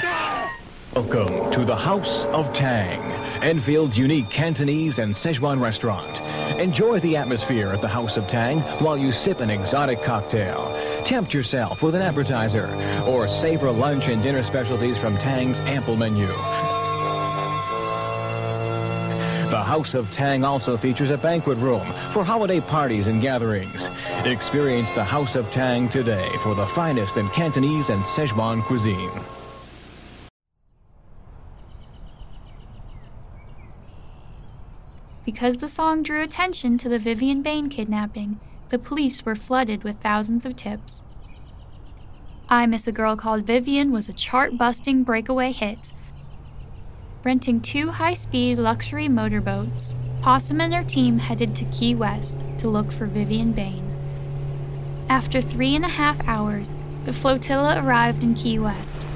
Welcome 0.95 1.51
to 1.53 1.65
the 1.65 1.77
House 1.77 2.27
of 2.27 2.53
Tang, 2.53 3.01
Enfield's 3.43 3.97
unique 3.97 4.29
Cantonese 4.29 4.99
and 4.99 5.15
Szechuan 5.15 5.63
restaurant. 5.63 6.21
Enjoy 6.61 7.01
the 7.01 7.17
atmosphere 7.17 7.69
at 7.69 7.81
the 7.81 7.89
House 7.89 8.19
of 8.19 8.29
Tang 8.29 8.61
while 8.83 8.99
you 8.99 9.13
sip 9.13 9.41
an 9.41 9.49
exotic 9.49 10.03
cocktail. 10.03 10.77
Tempt 11.05 11.35
yourself 11.35 11.83
with 11.83 11.95
an 11.95 12.03
appetizer 12.03 12.69
or 13.07 13.27
savor 13.27 13.71
lunch 13.71 14.07
and 14.09 14.23
dinner 14.23 14.43
specialties 14.45 14.97
from 14.97 15.17
Tang's 15.19 15.59
ample 15.61 15.97
menu. 15.97 16.29
The 19.51 19.63
House 19.65 19.95
of 19.95 20.09
Tang 20.13 20.45
also 20.45 20.77
features 20.77 21.11
a 21.11 21.19
banquet 21.19 21.59
room 21.59 21.85
for 22.13 22.23
holiday 22.23 22.61
parties 22.61 23.09
and 23.09 23.21
gatherings. 23.21 23.89
Experience 24.25 24.93
the 24.93 25.03
House 25.03 25.35
of 25.35 25.51
Tang 25.51 25.89
today 25.89 26.31
for 26.43 26.55
the 26.55 26.67
finest 26.67 27.17
in 27.17 27.29
Cantonese 27.31 27.89
and 27.89 28.03
Szechuan 28.05 28.63
cuisine. 28.63 29.11
Because 35.25 35.59
the 35.59 35.69
song 35.69 36.03
drew 36.03 36.23
attention 36.23 36.79
to 36.79 36.89
the 36.89 36.99
Vivian 36.99 37.43
Bain 37.43 37.69
kidnapping, 37.69 38.41
the 38.71 38.79
police 38.79 39.25
were 39.25 39.37
flooded 39.37 39.85
with 39.85 40.01
thousands 40.01 40.47
of 40.47 40.57
tips. 40.57 41.03
I 42.49 42.67
Miss 42.67 42.87
a 42.87 42.93
Girl 42.93 43.17
Called 43.17 43.45
Vivian 43.45 43.93
was 43.93 44.09
a 44.09 44.13
chart 44.13 44.57
busting 44.57 45.03
breakaway 45.03 45.53
hit. 45.53 45.93
Renting 47.23 47.61
two 47.61 47.91
high 47.91 48.15
speed 48.15 48.59
luxury 48.59 49.09
motorboats, 49.09 49.95
Possum 50.23 50.61
and 50.61 50.75
her 50.75 50.85
team 50.85 51.19
headed 51.19 51.55
to 51.57 51.65
Key 51.67 51.95
West 51.95 52.39
to 52.59 52.69
look 52.69 52.91
for 52.91 53.07
Vivian 53.07 53.53
Bain. 53.53 53.85
After 55.09 55.41
three 55.41 55.75
and 55.75 55.85
a 55.85 55.89
half 55.89 56.21
hours, 56.27 56.73
the 57.05 57.13
flotilla 57.13 57.83
arrived 57.85 58.23
in 58.23 58.35
Key 58.35 58.59
West. 58.59 59.07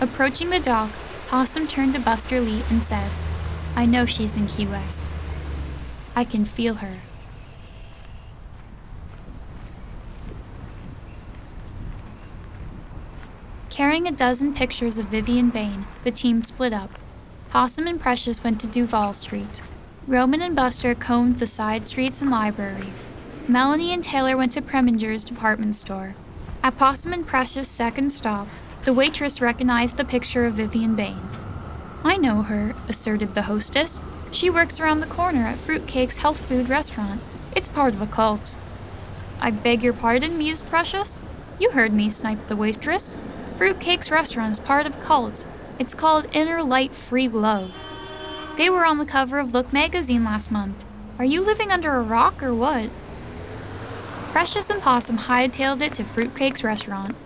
Approaching 0.00 0.50
the 0.50 0.60
dock, 0.60 0.90
Possum 1.28 1.66
turned 1.66 1.94
to 1.94 2.00
Buster 2.00 2.40
Lee 2.40 2.62
and 2.70 2.82
said, 2.82 3.10
I 3.74 3.86
know 3.86 4.06
she's 4.06 4.36
in 4.36 4.46
Key 4.46 4.66
West. 4.66 5.02
I 6.14 6.24
can 6.24 6.44
feel 6.44 6.74
her. 6.74 7.00
Carrying 13.76 14.08
a 14.08 14.10
dozen 14.10 14.54
pictures 14.54 14.96
of 14.96 15.04
Vivian 15.08 15.50
Bain, 15.50 15.84
the 16.02 16.10
team 16.10 16.42
split 16.42 16.72
up. 16.72 16.88
Possum 17.50 17.86
and 17.86 18.00
Precious 18.00 18.42
went 18.42 18.58
to 18.62 18.66
Duval 18.66 19.12
Street. 19.12 19.60
Roman 20.06 20.40
and 20.40 20.56
Buster 20.56 20.94
combed 20.94 21.38
the 21.38 21.46
side 21.46 21.86
streets 21.86 22.22
and 22.22 22.30
library. 22.30 22.90
Melanie 23.46 23.92
and 23.92 24.02
Taylor 24.02 24.34
went 24.34 24.52
to 24.52 24.62
Preminger's 24.62 25.22
department 25.22 25.76
store. 25.76 26.14
At 26.62 26.78
Possum 26.78 27.12
and 27.12 27.26
Precious' 27.26 27.68
second 27.68 28.08
stop, 28.08 28.48
the 28.84 28.94
waitress 28.94 29.42
recognized 29.42 29.98
the 29.98 30.06
picture 30.06 30.46
of 30.46 30.54
Vivian 30.54 30.96
Bain. 30.96 31.28
I 32.02 32.16
know 32.16 32.40
her, 32.44 32.74
asserted 32.88 33.34
the 33.34 33.42
hostess. 33.42 34.00
She 34.30 34.48
works 34.48 34.80
around 34.80 35.00
the 35.00 35.06
corner 35.06 35.42
at 35.42 35.58
Fruitcake's 35.58 36.16
health 36.16 36.48
food 36.48 36.70
restaurant. 36.70 37.20
It's 37.54 37.68
part 37.68 37.92
of 37.92 38.00
a 38.00 38.06
cult. 38.06 38.56
I 39.38 39.50
beg 39.50 39.82
your 39.84 39.92
pardon, 39.92 40.38
mused 40.38 40.66
Precious. 40.70 41.20
You 41.60 41.72
heard 41.72 41.92
me, 41.92 42.08
sniped 42.08 42.48
the 42.48 42.56
waitress. 42.56 43.18
Fruitcake's 43.56 44.10
restaurant 44.10 44.52
is 44.52 44.60
part 44.60 44.86
of 44.86 44.96
a 44.96 45.00
cult. 45.00 45.46
It's 45.78 45.94
called 45.94 46.28
Inner 46.32 46.62
Light 46.62 46.94
Free 46.94 47.26
Love. 47.26 47.82
They 48.58 48.68
were 48.68 48.84
on 48.84 48.98
the 48.98 49.06
cover 49.06 49.38
of 49.38 49.54
Look 49.54 49.72
magazine 49.72 50.24
last 50.24 50.52
month. 50.52 50.84
Are 51.18 51.24
you 51.24 51.40
living 51.40 51.70
under 51.70 51.94
a 51.94 52.02
rock 52.02 52.42
or 52.42 52.54
what? 52.54 52.90
Precious 54.30 54.68
and 54.68 54.82
Possum 54.82 55.16
hightailed 55.16 55.80
it 55.80 55.94
to 55.94 56.04
Fruitcake's 56.04 56.62
restaurant. 56.62 57.16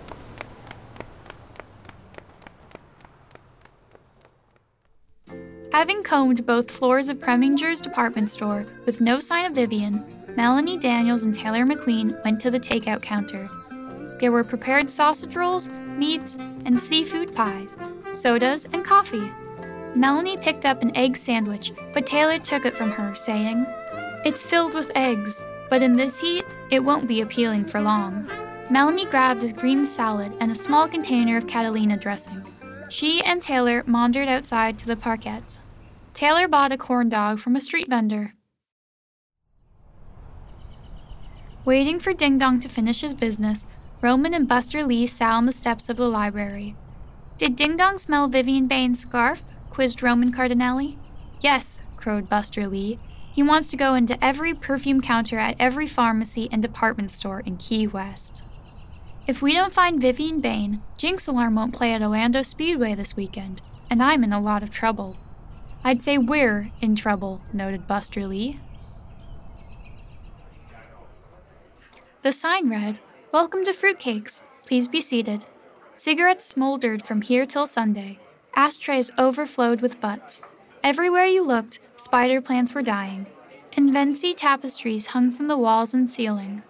Having 5.72 6.04
combed 6.04 6.46
both 6.46 6.70
floors 6.70 7.08
of 7.08 7.18
Preminger's 7.18 7.80
department 7.80 8.30
store 8.30 8.66
with 8.87 9.00
no 9.00 9.18
sign 9.18 9.46
of 9.46 9.54
Vivian, 9.56 10.04
Melanie 10.37 10.76
Daniels 10.76 11.25
and 11.25 11.34
Taylor 11.34 11.64
McQueen 11.64 12.22
went 12.25 12.40
to 12.40 12.52
the 12.52 12.60
takeout 12.60 13.02
counter. 13.02 13.50
There 14.20 14.30
were 14.30 14.44
prepared 14.44 14.88
sausage 14.88 15.34
rolls, 15.34 15.68
meats, 16.00 16.37
and 16.64 16.78
seafood 16.78 17.33
pies, 17.37 17.78
sodas, 18.12 18.66
and 18.73 18.85
coffee. 18.85 19.30
Melanie 19.95 20.37
picked 20.37 20.66
up 20.66 20.83
an 20.83 20.97
egg 20.97 21.16
sandwich, 21.16 21.73
but 21.95 22.07
Taylor 22.07 22.38
took 22.38 22.64
it 22.64 22.75
from 22.75 22.90
her, 22.90 23.14
saying, 23.14 23.64
It's 24.25 24.45
filled 24.45 24.75
with 24.75 24.90
eggs, 24.97 25.45
but 25.69 25.83
in 25.83 25.95
this 25.95 26.21
heat, 26.21 26.45
it 26.71 26.83
won't 26.83 27.07
be 27.07 27.21
appealing 27.21 27.66
for 27.66 27.80
long. 27.80 28.28
Melanie 28.71 29.04
grabbed 29.07 29.45
a 29.45 29.52
green 29.52 29.85
salad 29.85 30.33
and 30.40 30.50
a 30.50 30.54
small 30.54 30.88
container 30.88 31.37
of 31.37 31.47
Catalina 31.47 31.97
dressing. 31.97 32.42
She 32.88 33.23
and 33.23 33.42
Taylor 33.42 33.85
maundered 33.87 34.28
outside 34.28 34.78
to 34.78 34.87
the 34.87 34.97
parquet. 34.97 35.42
Taylor 36.14 36.49
bought 36.49 36.73
a 36.73 36.76
corn 36.76 37.09
dog 37.09 37.38
from 37.38 37.57
a 37.57 37.61
street 37.61 37.88
vendor. 37.88 38.33
Waiting 41.64 41.99
for 41.99 42.12
Ding 42.12 42.38
Dong 42.38 42.59
to 42.61 42.69
finish 42.69 43.00
his 43.02 43.14
business, 43.14 43.66
Roman 44.02 44.33
and 44.33 44.49
Buster 44.49 44.85
Lee 44.85 45.07
sat 45.07 45.33
on 45.33 45.45
the 45.45 45.52
steps 45.52 45.88
of 45.88 45.97
the 45.97 46.09
library. 46.09 46.75
Did 47.37 47.54
Ding 47.54 47.76
Dong 47.76 47.99
smell 47.99 48.28
Vivian 48.28 48.66
Bain's 48.66 49.00
scarf? 49.00 49.45
quizzed 49.69 50.02
Roman 50.02 50.33
Cardinelli. 50.33 50.97
Yes, 51.40 51.83
crowed 51.97 52.28
Buster 52.28 52.66
Lee. 52.66 52.99
He 53.33 53.42
wants 53.42 53.71
to 53.71 53.76
go 53.76 53.95
into 53.95 54.23
every 54.25 54.54
perfume 54.54 55.00
counter 55.00 55.38
at 55.38 55.57
every 55.59 55.87
pharmacy 55.87 56.49
and 56.50 56.62
department 56.62 57.11
store 57.11 57.40
in 57.40 57.59
Key 57.59 57.87
West. 57.87 58.42
If 59.26 59.42
we 59.42 59.52
don't 59.52 59.73
find 59.73 60.00
Vivian 60.00 60.40
Bain, 60.40 60.83
Jinx 60.97 61.26
Alarm 61.26 61.54
won't 61.54 61.75
play 61.75 61.92
at 61.92 62.02
Orlando 62.02 62.42
Speedway 62.42 62.95
this 62.95 63.16
weekend, 63.16 63.62
and 63.90 64.02
I'm 64.02 64.25
in 64.25 64.33
a 64.33 64.40
lot 64.40 64.62
of 64.62 64.71
trouble. 64.71 65.16
I'd 65.85 66.02
say 66.02 66.19
we're 66.19 66.71
in 66.80 66.97
trouble, 66.97 67.42
noted 67.52 67.87
Buster 67.87 68.26
Lee. 68.26 68.59
The 72.23 72.33
sign 72.33 72.69
read, 72.69 72.99
Welcome 73.32 73.64
to 73.66 73.70
Fruitcakes. 73.72 74.42
Please 74.66 74.88
be 74.88 75.00
seated. 75.00 75.46
Cigarettes 75.94 76.44
smoldered 76.44 77.06
from 77.06 77.22
here 77.22 77.46
till 77.46 77.64
Sunday. 77.64 78.18
Ashtrays 78.56 79.12
overflowed 79.18 79.80
with 79.80 80.00
butts. 80.00 80.42
Everywhere 80.82 81.26
you 81.26 81.47
looked, 81.47 81.78
spider 81.95 82.40
plants 82.40 82.75
were 82.75 82.82
dying. 82.82 83.26
And 83.76 83.93
Vinci 83.93 84.34
tapestries 84.34 85.06
hung 85.06 85.30
from 85.30 85.47
the 85.47 85.56
walls 85.56 85.95
and 85.95 86.10
ceiling. 86.10 86.64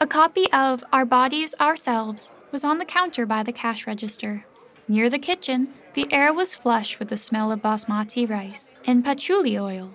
A 0.00 0.06
copy 0.06 0.46
of 0.52 0.84
Our 0.92 1.04
Bodies, 1.04 1.56
Ourselves 1.60 2.30
was 2.52 2.62
on 2.62 2.78
the 2.78 2.84
counter 2.84 3.26
by 3.26 3.42
the 3.42 3.52
cash 3.52 3.84
register. 3.84 4.46
Near 4.86 5.10
the 5.10 5.18
kitchen, 5.18 5.74
the 5.94 6.06
air 6.12 6.32
was 6.32 6.54
flush 6.54 7.00
with 7.00 7.08
the 7.08 7.16
smell 7.16 7.50
of 7.50 7.62
basmati 7.62 8.30
rice 8.30 8.76
and 8.86 9.04
patchouli 9.04 9.58
oil. 9.58 9.90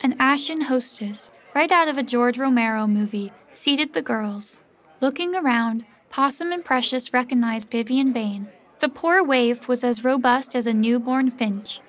An 0.00 0.16
ashen 0.18 0.62
hostess, 0.62 1.30
right 1.54 1.70
out 1.70 1.86
of 1.86 1.98
a 1.98 2.02
George 2.02 2.36
Romero 2.36 2.88
movie, 2.88 3.30
seated 3.52 3.92
the 3.92 4.02
girls. 4.02 4.58
Looking 5.00 5.34
around, 5.34 5.86
Possum 6.10 6.52
and 6.52 6.62
Precious 6.62 7.14
recognized 7.14 7.70
Vivian 7.70 8.12
Bain. 8.12 8.48
The 8.80 8.90
poor 8.90 9.24
waif 9.24 9.66
was 9.66 9.82
as 9.82 10.04
robust 10.04 10.54
as 10.54 10.66
a 10.66 10.74
newborn 10.74 11.30
finch. 11.30 11.80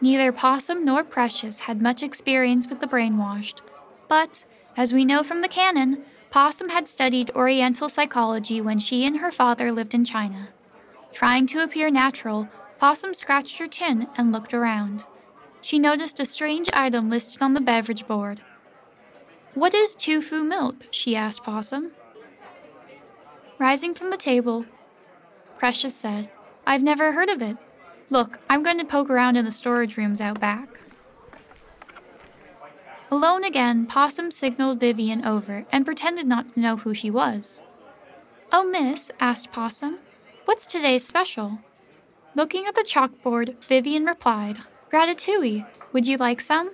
Neither 0.00 0.30
Possum 0.30 0.84
nor 0.84 1.02
Precious 1.02 1.60
had 1.60 1.82
much 1.82 2.00
experience 2.00 2.68
with 2.68 2.78
the 2.78 2.86
brainwashed, 2.86 3.60
but, 4.06 4.44
as 4.76 4.92
we 4.92 5.04
know 5.04 5.24
from 5.24 5.40
the 5.40 5.48
canon, 5.48 6.04
Possum 6.30 6.68
had 6.68 6.86
studied 6.86 7.32
Oriental 7.32 7.88
psychology 7.88 8.60
when 8.60 8.78
she 8.78 9.04
and 9.04 9.16
her 9.16 9.32
father 9.32 9.72
lived 9.72 9.92
in 9.92 10.04
China. 10.04 10.50
Trying 11.12 11.46
to 11.48 11.64
appear 11.64 11.90
natural, 11.90 12.48
Possum 12.78 13.14
scratched 13.14 13.58
her 13.58 13.66
chin 13.66 14.06
and 14.16 14.30
looked 14.30 14.54
around. 14.54 15.04
She 15.60 15.80
noticed 15.80 16.20
a 16.20 16.24
strange 16.24 16.70
item 16.72 17.10
listed 17.10 17.42
on 17.42 17.54
the 17.54 17.60
beverage 17.60 18.06
board. 18.06 18.42
What 19.54 19.74
is 19.74 19.96
tofu 19.96 20.44
milk? 20.44 20.86
she 20.92 21.16
asked 21.16 21.42
Possum. 21.42 21.90
Rising 23.58 23.94
from 23.94 24.10
the 24.10 24.16
table, 24.16 24.66
Precious 25.56 25.94
said, 25.94 26.30
I've 26.64 26.82
never 26.82 27.10
heard 27.12 27.28
of 27.28 27.42
it. 27.42 27.56
Look, 28.08 28.38
I'm 28.48 28.62
going 28.62 28.78
to 28.78 28.84
poke 28.84 29.10
around 29.10 29.36
in 29.36 29.44
the 29.44 29.50
storage 29.50 29.96
rooms 29.96 30.20
out 30.20 30.38
back. 30.38 30.68
Alone 33.10 33.42
again, 33.42 33.86
Possum 33.86 34.30
signaled 34.30 34.78
Vivian 34.78 35.24
over 35.24 35.66
and 35.72 35.84
pretended 35.84 36.26
not 36.26 36.50
to 36.50 36.60
know 36.60 36.76
who 36.76 36.94
she 36.94 37.10
was. 37.10 37.60
Oh, 38.52 38.64
miss, 38.64 39.10
asked 39.18 39.50
Possum, 39.50 39.98
what's 40.44 40.64
today's 40.64 41.04
special? 41.04 41.58
Looking 42.36 42.66
at 42.66 42.76
the 42.76 42.82
chalkboard, 42.82 43.64
Vivian 43.64 44.04
replied, 44.04 44.58
Ratatouille. 44.92 45.66
Would 45.92 46.06
you 46.06 46.16
like 46.16 46.40
some? 46.40 46.70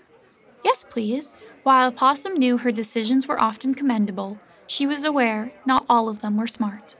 Yes, 0.64 0.84
please. 0.84 1.36
While 1.62 1.92
Possum 1.92 2.34
knew 2.34 2.58
her 2.58 2.70
decisions 2.70 3.26
were 3.26 3.40
often 3.40 3.74
commendable, 3.74 4.38
she 4.66 4.86
was 4.86 5.04
aware 5.04 5.52
not 5.66 5.86
all 5.88 6.08
of 6.08 6.20
them 6.20 6.36
were 6.36 6.46
smart. 6.46 6.96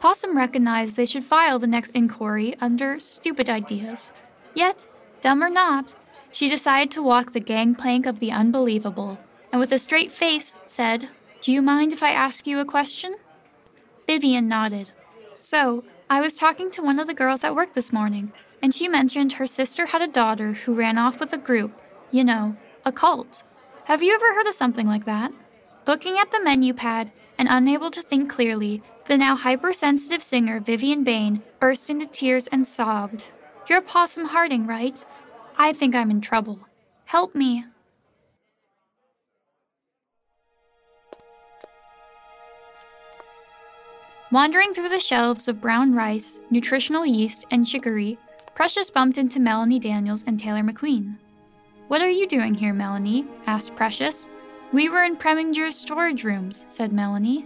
Possum 0.00 0.36
recognized 0.36 0.96
they 0.96 1.06
should 1.06 1.24
file 1.24 1.58
the 1.58 1.66
next 1.66 1.90
inquiry 1.90 2.56
under 2.60 2.98
stupid 2.98 3.50
ideas. 3.50 4.12
Yet, 4.54 4.86
dumb 5.20 5.42
or 5.42 5.50
not, 5.50 5.94
she 6.30 6.48
decided 6.48 6.90
to 6.92 7.02
walk 7.02 7.32
the 7.32 7.40
gangplank 7.40 8.06
of 8.06 8.18
the 8.18 8.32
unbelievable, 8.32 9.18
and 9.52 9.60
with 9.60 9.72
a 9.72 9.78
straight 9.78 10.10
face 10.10 10.54
said, 10.64 11.08
Do 11.40 11.52
you 11.52 11.60
mind 11.60 11.92
if 11.92 12.02
I 12.02 12.12
ask 12.12 12.46
you 12.46 12.58
a 12.60 12.64
question? 12.64 13.16
Vivian 14.06 14.48
nodded. 14.48 14.92
So, 15.38 15.84
I 16.08 16.20
was 16.20 16.34
talking 16.34 16.70
to 16.72 16.82
one 16.82 16.98
of 16.98 17.06
the 17.06 17.14
girls 17.14 17.44
at 17.44 17.54
work 17.54 17.74
this 17.74 17.92
morning, 17.92 18.32
and 18.62 18.74
she 18.74 18.88
mentioned 18.88 19.34
her 19.34 19.46
sister 19.46 19.86
had 19.86 20.02
a 20.02 20.08
daughter 20.08 20.52
who 20.52 20.74
ran 20.74 20.98
off 20.98 21.20
with 21.20 21.32
a 21.32 21.38
group, 21.38 21.80
you 22.10 22.24
know, 22.24 22.56
a 22.84 22.92
cult. 22.92 23.42
Have 23.84 24.02
you 24.02 24.14
ever 24.14 24.34
heard 24.34 24.46
of 24.46 24.54
something 24.54 24.86
like 24.86 25.04
that? 25.04 25.32
Looking 25.86 26.18
at 26.18 26.30
the 26.30 26.42
menu 26.42 26.74
pad 26.74 27.10
and 27.38 27.48
unable 27.50 27.90
to 27.90 28.02
think 28.02 28.30
clearly, 28.30 28.82
the 29.06 29.16
now 29.16 29.34
hypersensitive 29.34 30.22
singer 30.22 30.60
Vivian 30.60 31.04
Bain 31.04 31.42
burst 31.58 31.90
into 31.90 32.06
tears 32.06 32.46
and 32.48 32.66
sobbed. 32.66 33.30
You're 33.68 33.80
Possum 33.80 34.26
Harding, 34.26 34.66
right? 34.66 35.04
I 35.56 35.72
think 35.72 35.94
I'm 35.94 36.10
in 36.10 36.20
trouble. 36.20 36.60
Help 37.06 37.34
me. 37.34 37.64
Wandering 44.30 44.72
through 44.72 44.90
the 44.90 45.00
shelves 45.00 45.48
of 45.48 45.60
brown 45.60 45.92
rice, 45.92 46.38
nutritional 46.50 47.04
yeast, 47.04 47.46
and 47.50 47.66
chicory, 47.66 48.16
Precious 48.54 48.90
bumped 48.90 49.18
into 49.18 49.40
Melanie 49.40 49.80
Daniels 49.80 50.22
and 50.26 50.38
Taylor 50.38 50.62
McQueen. 50.62 51.16
What 51.88 52.00
are 52.00 52.10
you 52.10 52.28
doing 52.28 52.54
here, 52.54 52.72
Melanie? 52.72 53.26
asked 53.46 53.74
Precious. 53.74 54.28
We 54.72 54.88
were 54.88 55.02
in 55.02 55.16
Preminger's 55.16 55.74
storage 55.74 56.22
rooms, 56.22 56.64
said 56.68 56.92
Melanie. 56.92 57.44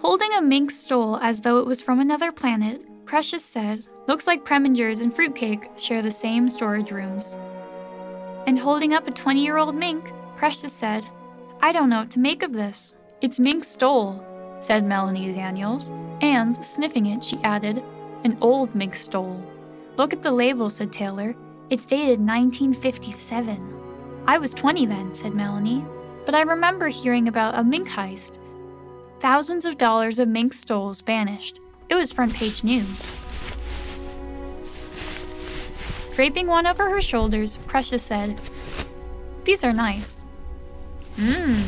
Holding 0.00 0.32
a 0.34 0.42
mink 0.42 0.72
stole 0.72 1.16
as 1.18 1.40
though 1.40 1.60
it 1.60 1.66
was 1.66 1.80
from 1.80 2.00
another 2.00 2.32
planet, 2.32 2.84
Precious 3.04 3.44
said, 3.44 3.86
Looks 4.08 4.26
like 4.26 4.44
Preminger's 4.44 4.98
and 4.98 5.14
Fruitcake 5.14 5.70
share 5.78 6.02
the 6.02 6.10
same 6.10 6.50
storage 6.50 6.90
rooms. 6.90 7.36
And 8.48 8.58
holding 8.58 8.92
up 8.92 9.06
a 9.06 9.12
20 9.12 9.40
year 9.40 9.56
old 9.56 9.76
mink, 9.76 10.12
Precious 10.36 10.72
said, 10.72 11.06
I 11.62 11.70
don't 11.70 11.90
know 11.90 12.00
what 12.00 12.10
to 12.12 12.18
make 12.18 12.42
of 12.42 12.52
this. 12.52 12.94
It's 13.20 13.38
mink 13.38 13.62
stole, 13.62 14.26
said 14.58 14.84
Melanie 14.84 15.32
Daniels, 15.32 15.90
and, 16.22 16.56
sniffing 16.56 17.06
it, 17.06 17.22
she 17.22 17.38
added, 17.44 17.84
An 18.24 18.36
old 18.40 18.74
mink 18.74 18.96
stole. 18.96 19.40
Look 19.96 20.12
at 20.12 20.22
the 20.22 20.32
label, 20.32 20.70
said 20.70 20.90
Taylor. 20.90 21.36
It's 21.70 21.86
dated 21.86 22.18
1957. 22.18 23.74
I 24.26 24.38
was 24.38 24.52
20 24.54 24.86
then, 24.86 25.14
said 25.14 25.34
Melanie, 25.34 25.84
but 26.28 26.34
I 26.34 26.42
remember 26.42 26.88
hearing 26.88 27.26
about 27.26 27.54
a 27.58 27.64
mink 27.64 27.88
heist. 27.88 28.38
Thousands 29.18 29.64
of 29.64 29.78
dollars 29.78 30.18
of 30.18 30.28
mink 30.28 30.52
stoles 30.52 31.00
vanished. 31.00 31.58
It 31.88 31.94
was 31.94 32.12
front 32.12 32.34
page 32.34 32.62
news. 32.62 33.00
Draping 36.14 36.46
one 36.46 36.66
over 36.66 36.90
her 36.90 37.00
shoulders, 37.00 37.56
Precious 37.56 38.02
said, 38.02 38.38
These 39.44 39.64
are 39.64 39.72
nice. 39.72 40.26
Mmm. 41.16 41.64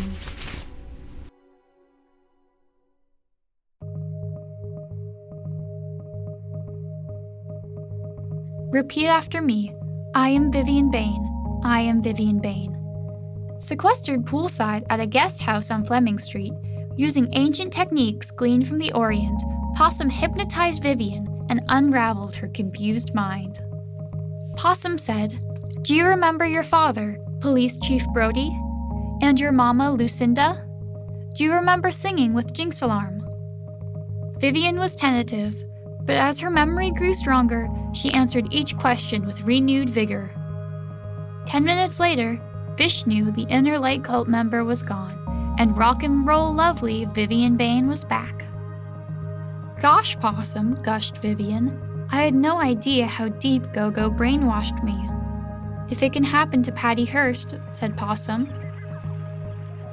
Repeat 8.70 9.06
after 9.06 9.40
me. 9.40 9.74
I 10.14 10.28
am 10.28 10.52
Vivian 10.52 10.90
Bain. 10.90 11.60
I 11.64 11.80
am 11.80 12.02
Vivian 12.02 12.40
Bain. 12.40 12.79
Sequestered 13.60 14.24
poolside 14.24 14.86
at 14.88 15.00
a 15.00 15.06
guest 15.06 15.38
house 15.38 15.70
on 15.70 15.84
Fleming 15.84 16.18
Street, 16.18 16.54
using 16.96 17.28
ancient 17.32 17.70
techniques 17.70 18.30
gleaned 18.30 18.66
from 18.66 18.78
the 18.78 18.90
Orient, 18.94 19.42
Possum 19.76 20.08
hypnotized 20.08 20.82
Vivian 20.82 21.46
and 21.50 21.62
unraveled 21.68 22.34
her 22.36 22.48
confused 22.48 23.14
mind. 23.14 23.60
Possum 24.56 24.96
said, 24.96 25.38
Do 25.82 25.94
you 25.94 26.06
remember 26.06 26.46
your 26.46 26.62
father, 26.62 27.18
Police 27.40 27.76
Chief 27.78 28.02
Brody? 28.14 28.50
And 29.20 29.38
your 29.38 29.52
mama, 29.52 29.92
Lucinda? 29.92 30.66
Do 31.34 31.44
you 31.44 31.52
remember 31.52 31.90
singing 31.90 32.32
with 32.32 32.54
Jinx 32.54 32.80
Alarm? 32.80 33.22
Vivian 34.38 34.78
was 34.78 34.96
tentative, 34.96 35.54
but 36.06 36.16
as 36.16 36.38
her 36.38 36.50
memory 36.50 36.92
grew 36.92 37.12
stronger, 37.12 37.68
she 37.92 38.12
answered 38.14 38.48
each 38.50 38.74
question 38.78 39.26
with 39.26 39.44
renewed 39.44 39.90
vigor. 39.90 40.30
Ten 41.46 41.62
minutes 41.62 42.00
later, 42.00 42.40
Vishnu, 42.76 43.30
the 43.30 43.46
inner 43.48 43.78
light 43.78 44.04
cult 44.04 44.28
member, 44.28 44.64
was 44.64 44.82
gone, 44.82 45.54
and 45.58 45.76
rock 45.76 46.02
and 46.02 46.26
roll 46.26 46.52
lovely 46.52 47.04
Vivian 47.06 47.56
Bain 47.56 47.86
was 47.86 48.04
back. 48.04 48.44
Gosh, 49.80 50.18
Possum, 50.18 50.74
gushed 50.82 51.18
Vivian, 51.18 52.06
I 52.12 52.22
had 52.22 52.34
no 52.34 52.60
idea 52.60 53.06
how 53.06 53.28
deep 53.28 53.72
Gogo 53.72 54.10
brainwashed 54.10 54.82
me. 54.82 54.98
If 55.90 56.02
it 56.02 56.12
can 56.12 56.24
happen 56.24 56.62
to 56.64 56.72
Patty 56.72 57.04
Hearst, 57.04 57.56
said 57.68 57.96
Possum. 57.96 58.48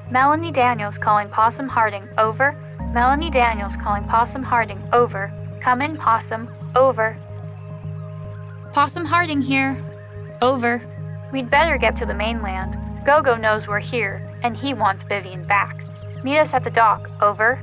Melanie 0.10 0.52
Daniels 0.52 0.98
calling 0.98 1.30
Possum 1.30 1.68
Harding, 1.68 2.08
over. 2.18 2.56
Melanie 2.94 3.30
Daniels 3.30 3.76
calling 3.84 4.04
Possum 4.06 4.42
Harding, 4.42 4.82
over. 4.94 5.32
Come 5.62 5.82
in, 5.82 5.98
Possum, 5.98 6.50
over. 6.76 7.18
Possum 8.74 9.06
Harding 9.06 9.42
here. 9.42 9.84
Over. 10.42 10.82
We'd 11.32 11.50
better 11.50 11.78
get 11.78 11.98
to 11.98 12.06
the 12.06 12.14
mainland. 12.14 12.78
Gogo 13.06 13.36
knows 13.36 13.68
we're 13.68 13.80
here, 13.80 14.34
and 14.44 14.56
he 14.56 14.74
wants 14.74 15.04
Vivian 15.04 15.46
back. 15.46 15.84
Meet 16.24 16.40
us 16.40 16.54
at 16.54 16.64
the 16.64 16.70
dock, 16.70 17.10
over. 17.22 17.62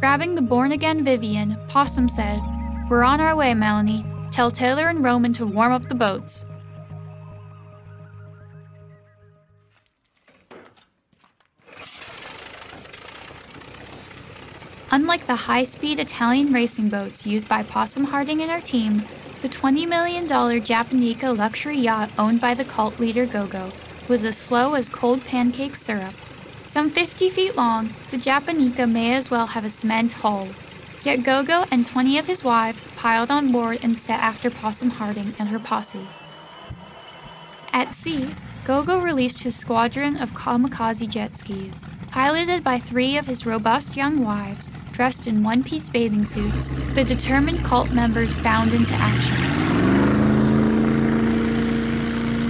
Grabbing 0.00 0.34
the 0.34 0.42
born 0.42 0.72
again 0.72 1.04
Vivian, 1.04 1.58
Possum 1.68 2.08
said, 2.08 2.40
We're 2.88 3.02
on 3.02 3.20
our 3.20 3.36
way, 3.36 3.54
Melanie. 3.54 4.06
Tell 4.30 4.50
Taylor 4.50 4.88
and 4.88 5.02
Roman 5.02 5.32
to 5.34 5.46
warm 5.46 5.72
up 5.72 5.88
the 5.88 5.94
boats. 5.94 6.46
Unlike 14.90 15.26
the 15.26 15.36
high 15.36 15.64
speed 15.64 15.98
Italian 15.98 16.50
racing 16.50 16.88
boats 16.88 17.26
used 17.26 17.46
by 17.46 17.62
Possum 17.62 18.04
Harding 18.04 18.40
and 18.40 18.50
her 18.50 18.60
team, 18.60 19.02
the 19.42 19.48
$20 19.48 19.86
million 19.86 20.26
Japanica 20.26 21.36
luxury 21.36 21.76
yacht 21.76 22.10
owned 22.18 22.40
by 22.40 22.54
the 22.54 22.64
cult 22.64 22.98
leader 22.98 23.26
Gogo 23.26 23.70
was 24.08 24.24
as 24.24 24.38
slow 24.38 24.72
as 24.72 24.88
cold 24.88 25.22
pancake 25.26 25.76
syrup. 25.76 26.14
Some 26.64 26.88
50 26.88 27.28
feet 27.28 27.54
long, 27.54 27.92
the 28.10 28.16
Japanica 28.16 28.90
may 28.90 29.12
as 29.14 29.30
well 29.30 29.48
have 29.48 29.66
a 29.66 29.70
cement 29.70 30.14
hull. 30.14 30.48
Yet 31.04 31.22
Gogo 31.22 31.64
and 31.70 31.86
20 31.86 32.16
of 32.16 32.26
his 32.26 32.42
wives 32.42 32.86
piled 32.96 33.30
on 33.30 33.52
board 33.52 33.80
and 33.82 33.98
set 33.98 34.20
after 34.20 34.48
Possum 34.48 34.90
Harding 34.90 35.34
and 35.38 35.50
her 35.50 35.58
posse. 35.58 36.08
At 37.74 37.94
sea, 37.94 38.30
Gogo 38.68 39.00
released 39.00 39.42
his 39.44 39.56
squadron 39.56 40.18
of 40.18 40.32
kamikaze 40.32 41.08
jet 41.08 41.38
skis. 41.38 41.88
Piloted 42.08 42.62
by 42.62 42.78
three 42.78 43.16
of 43.16 43.24
his 43.24 43.46
robust 43.46 43.96
young 43.96 44.22
wives, 44.22 44.70
dressed 44.92 45.26
in 45.26 45.42
one 45.42 45.62
piece 45.62 45.88
bathing 45.88 46.26
suits, 46.26 46.72
the 46.92 47.02
determined 47.02 47.64
cult 47.64 47.90
members 47.92 48.34
bound 48.42 48.74
into 48.74 48.92
action. 48.92 49.36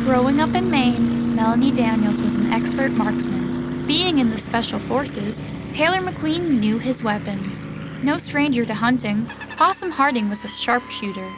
Growing 0.06 0.40
up 0.40 0.56
in 0.56 0.68
Maine, 0.68 1.36
Melanie 1.36 1.70
Daniels 1.70 2.20
was 2.20 2.34
an 2.34 2.52
expert 2.52 2.90
marksman. 2.90 3.86
Being 3.86 4.18
in 4.18 4.30
the 4.30 4.40
Special 4.40 4.80
Forces, 4.80 5.40
Taylor 5.72 6.00
McQueen 6.00 6.58
knew 6.58 6.78
his 6.78 7.04
weapons. 7.04 7.64
No 8.02 8.18
stranger 8.18 8.64
to 8.64 8.74
hunting, 8.74 9.24
Possum 9.56 9.92
Harding 9.92 10.28
was 10.28 10.42
a 10.42 10.48
sharpshooter. 10.48 11.28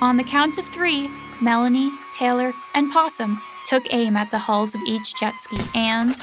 On 0.00 0.16
the 0.16 0.24
count 0.24 0.58
of 0.58 0.64
three, 0.64 1.08
Melanie, 1.40 1.92
Taylor, 2.16 2.52
and 2.74 2.90
Possum 2.90 3.40
took 3.64 3.92
aim 3.92 4.16
at 4.16 4.30
the 4.30 4.38
hulls 4.38 4.74
of 4.74 4.80
each 4.86 5.14
jet 5.14 5.34
ski 5.40 5.58
and 5.74 6.14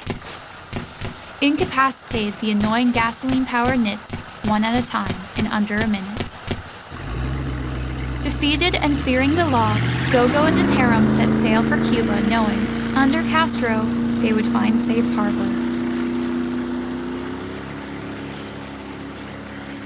incapacitated 1.40 2.34
the 2.40 2.50
annoying 2.52 2.92
gasoline 2.92 3.44
powered 3.44 3.80
nits 3.80 4.14
one 4.44 4.64
at 4.64 4.76
a 4.76 4.88
time 4.88 5.14
in 5.36 5.46
under 5.48 5.76
a 5.76 5.86
minute. 5.86 6.34
Defeated 8.22 8.76
and 8.76 8.98
fearing 9.00 9.34
the 9.34 9.46
law, 9.46 9.76
Gogo 10.12 10.44
and 10.44 10.56
his 10.56 10.70
harem 10.70 11.10
set 11.10 11.36
sail 11.36 11.62
for 11.64 11.82
Cuba, 11.84 12.20
knowing, 12.28 12.58
under 12.94 13.22
Castro, 13.22 13.82
they 14.20 14.32
would 14.32 14.46
find 14.46 14.80
safe 14.80 15.04
harbor. 15.14 15.48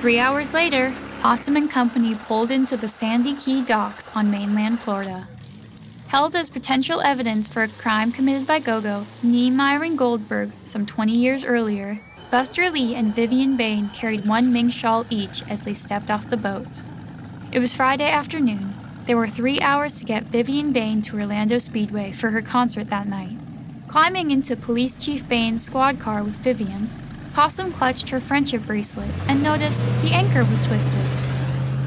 Three 0.01 0.19
hours 0.19 0.53
later, 0.53 0.95
Possum 1.21 1.57
and 1.57 1.71
company 1.71 2.15
pulled 2.15 2.51
into 2.51 2.77
the 2.77 2.89
Sandy 2.89 3.35
Key 3.35 3.65
docks 3.65 4.15
on 4.15 4.31
mainland 4.31 4.79
Florida. 4.79 5.27
Held 6.09 6.37
as 6.37 6.49
potential 6.49 7.01
evidence 7.01 7.49
for 7.49 7.65
a 7.65 7.69
crime 7.69 8.13
committed 8.13 8.47
by 8.47 8.61
Gogo, 8.61 9.07
Niemeyer 9.25 9.83
and 9.83 9.99
Goldberg 9.99 10.53
some 10.65 10.87
20 10.87 11.13
years 11.13 11.45
earlier, 11.45 12.01
Buster 12.31 12.71
Lee 12.71 12.95
and 12.95 13.15
Vivian 13.15 13.57
Bain 13.57 13.89
carried 13.91 14.27
one 14.27 14.53
Ming 14.53 14.71
shawl 14.71 15.05
each 15.11 15.43
as 15.49 15.65
they 15.65 15.75
stepped 15.75 16.11
off 16.11 16.31
the 16.31 16.37
boat. 16.37 16.83
It 17.51 17.59
was 17.59 17.75
Friday 17.75 18.09
afternoon. 18.09 18.73
There 19.07 19.17
were 19.17 19.29
three 19.29 19.61
hours 19.61 19.97
to 19.97 20.05
get 20.05 20.25
Vivian 20.25 20.73
Bain 20.73 21.03
to 21.03 21.19
Orlando 21.19 21.59
Speedway 21.59 22.13
for 22.13 22.31
her 22.31 22.43
concert 22.43 22.89
that 22.91 23.09
night. 23.09 23.37
Climbing 23.89 24.31
into 24.31 24.57
Police 24.57 24.95
Chief 24.95 25.29
Bain's 25.29 25.65
squad 25.65 25.99
car 25.99 26.23
with 26.23 26.37
Vivian, 26.37 26.89
Possum 27.35 27.73
clutched 27.73 28.09
her 28.11 28.21
friendship 28.21 28.65
bracelet 28.65 29.11
and 29.29 29.43
noticed 29.43 29.85
the 30.03 30.13
anchor 30.13 30.45
was 30.45 30.67
twisted. 30.67 30.95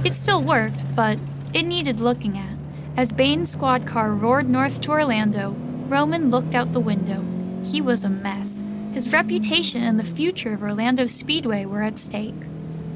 It 0.05 0.13
still 0.13 0.41
worked, 0.41 0.83
but 0.95 1.17
it 1.53 1.63
needed 1.63 1.99
looking 1.99 2.37
at. 2.37 2.58
As 2.99 3.13
Bain's 3.13 3.49
squad 3.49 3.87
car 3.87 4.11
roared 4.11 4.49
north 4.49 4.81
to 4.81 4.91
Orlando, 4.91 5.51
Roman 5.87 6.29
looked 6.29 6.53
out 6.53 6.73
the 6.73 6.81
window. 6.81 7.23
He 7.65 7.79
was 7.79 8.03
a 8.03 8.09
mess. 8.09 8.61
His 8.91 9.13
reputation 9.13 9.81
and 9.81 9.97
the 9.97 10.03
future 10.03 10.51
of 10.51 10.61
Orlando 10.61 11.07
Speedway 11.07 11.63
were 11.63 11.81
at 11.81 11.97
stake. 11.97 12.35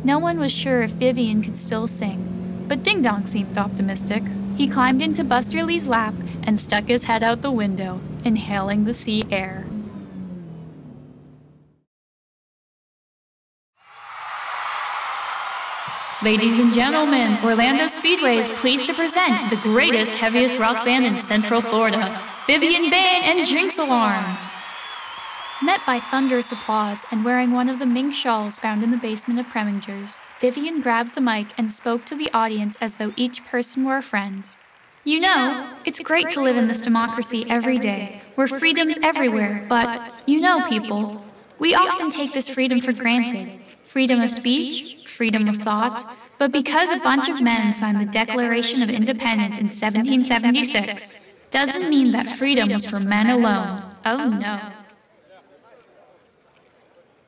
No 0.03 0.19
one 0.19 0.39
was 0.39 0.51
sure 0.51 0.81
if 0.81 0.91
Vivian 0.91 1.41
could 1.41 1.55
still 1.55 1.87
sing, 1.87 2.65
but 2.67 2.83
Ding 2.83 3.01
Dong 3.01 3.25
seemed 3.25 3.57
optimistic. 3.57 4.23
He 4.57 4.67
climbed 4.67 5.01
into 5.01 5.23
Buster 5.23 5.63
Lee's 5.63 5.87
lap 5.87 6.15
and 6.43 6.59
stuck 6.59 6.83
his 6.83 7.05
head 7.05 7.23
out 7.23 7.41
the 7.41 7.49
window, 7.49 8.01
inhaling 8.25 8.83
the 8.83 8.93
sea 8.93 9.23
air. 9.31 9.65
Ladies 16.23 16.57
and 16.57 16.73
gentlemen, 16.73 17.37
Orlando 17.43 17.87
Speedway 17.87 18.37
is 18.37 18.49
pleased 18.51 18.85
to 18.85 18.93
present 18.93 19.49
the 19.49 19.57
greatest, 19.57 20.15
heaviest 20.15 20.57
rock 20.57 20.85
band 20.85 21.05
in 21.05 21.19
Central 21.19 21.59
Florida, 21.59 22.17
Vivian 22.47 22.89
Bain 22.89 23.23
and 23.23 23.45
Jinx 23.45 23.77
Alarm. 23.77 24.23
Met 25.61 25.81
by 25.85 25.99
thunderous 25.99 26.53
applause 26.53 27.05
and 27.11 27.25
wearing 27.25 27.51
one 27.51 27.67
of 27.67 27.77
the 27.77 27.85
mink 27.85 28.13
shawls 28.13 28.57
found 28.57 28.85
in 28.85 28.91
the 28.91 28.97
basement 28.97 29.37
of 29.37 29.47
Preminger's, 29.47 30.17
Vivian 30.39 30.79
grabbed 30.79 31.13
the 31.13 31.19
mic 31.19 31.47
and 31.57 31.69
spoke 31.69 32.05
to 32.05 32.15
the 32.15 32.31
audience 32.33 32.77
as 32.79 32.95
though 32.95 33.11
each 33.17 33.43
person 33.43 33.83
were 33.83 33.97
a 33.97 34.01
friend. 34.01 34.49
You 35.03 35.19
know, 35.19 35.75
it's 35.83 35.99
great 35.99 36.29
to 36.31 36.41
live 36.41 36.55
in 36.55 36.69
this 36.69 36.79
democracy 36.79 37.43
every 37.49 37.79
day, 37.79 38.21
where 38.35 38.47
freedom's 38.47 38.97
everywhere, 39.03 39.65
but, 39.67 40.13
you 40.25 40.39
know, 40.39 40.65
people, 40.69 41.21
we 41.59 41.75
often 41.75 42.09
take 42.09 42.31
this 42.31 42.47
freedom 42.47 42.79
for 42.79 42.93
granted 42.93 43.59
freedom 43.83 44.21
of 44.21 44.31
speech, 44.31 45.02
freedom 45.13 45.47
of 45.47 45.57
thought, 45.57 46.17
but 46.39 46.51
because 46.51 46.91
a 46.91 46.97
bunch 46.97 47.29
of 47.29 47.41
men 47.41 47.71
signed 47.71 48.01
the 48.01 48.11
Declaration 48.11 48.81
of 48.81 48.89
Independence 48.89 49.57
in 49.57 49.67
1776, 49.67 51.39
doesn't 51.51 51.89
mean 51.89 52.11
that 52.11 52.29
freedom 52.29 52.69
was 52.69 52.85
for 52.85 52.99
men 52.99 53.29
alone. 53.29 53.83
Oh 54.05 54.29
no. 54.29 54.59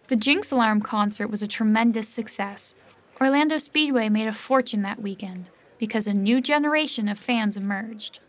The 0.07 0.15
Jinx 0.15 0.51
Alarm 0.51 0.81
concert 0.81 1.29
was 1.29 1.41
a 1.41 1.47
tremendous 1.47 2.09
success. 2.09 2.75
Orlando 3.21 3.57
Speedway 3.57 4.09
made 4.09 4.27
a 4.27 4.33
fortune 4.33 4.81
that 4.81 5.01
weekend 5.01 5.49
because 5.77 6.07
a 6.07 6.13
new 6.13 6.41
generation 6.41 7.07
of 7.07 7.17
fans 7.17 7.55
emerged. 7.55 8.19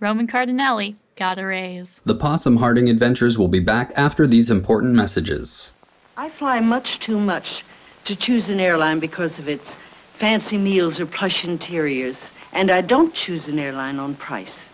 Roman 0.00 0.26
Cardinelli 0.26 0.96
got 1.16 1.38
a 1.38 1.46
raise. 1.46 2.00
The 2.04 2.14
Possum 2.14 2.58
Harding 2.58 2.88
Adventures 2.88 3.36
will 3.36 3.48
be 3.48 3.60
back 3.60 3.92
after 3.96 4.26
these 4.26 4.50
important 4.50 4.94
messages. 4.94 5.72
I 6.16 6.28
fly 6.28 6.60
much 6.60 6.98
too 7.00 7.18
much 7.18 7.64
to 8.04 8.16
choose 8.16 8.48
an 8.48 8.60
airline 8.60 8.98
because 8.98 9.38
of 9.38 9.48
its 9.48 9.76
fancy 10.14 10.58
meals 10.58 10.98
or 10.98 11.06
plush 11.06 11.44
interiors. 11.44 12.30
And 12.52 12.70
I 12.70 12.80
don't 12.80 13.14
choose 13.14 13.48
an 13.48 13.58
airline 13.58 13.98
on 13.98 14.14
price 14.14 14.68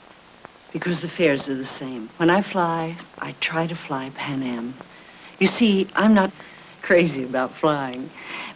because 0.72 1.00
the 1.00 1.08
fares 1.08 1.48
are 1.48 1.54
the 1.54 1.66
same. 1.66 2.08
When 2.16 2.30
I 2.30 2.42
fly, 2.42 2.96
I 3.18 3.34
try 3.40 3.66
to 3.66 3.74
fly 3.74 4.10
Pan 4.14 4.42
Am. 4.42 4.74
You 5.38 5.46
see, 5.46 5.88
I'm 5.94 6.14
not 6.14 6.30
crazy 6.82 7.24
about 7.24 7.52
flying, 7.52 8.10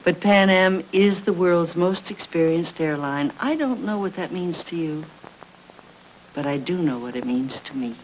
but 0.05 0.21
Pan 0.21 0.51
Am 0.51 0.85
is 0.93 1.23
the 1.23 1.33
world's 1.33 1.77
most 1.77 2.11
experienced 2.11 2.81
airline. 2.81 3.33
I 3.41 3.57
don't 3.57 3.85
know 3.85 3.99
what 3.99 4.17
that 4.17 4.33
means 4.33 4.63
to 4.65 4.77
you, 4.77 5.05
but 6.35 6.47
I 6.47 6.59
do 6.59 6.77
know 6.79 6.99
what 6.99 7.17
it 7.17 7.25
means 7.25 7.61
to 7.61 7.77
me. 7.77 7.95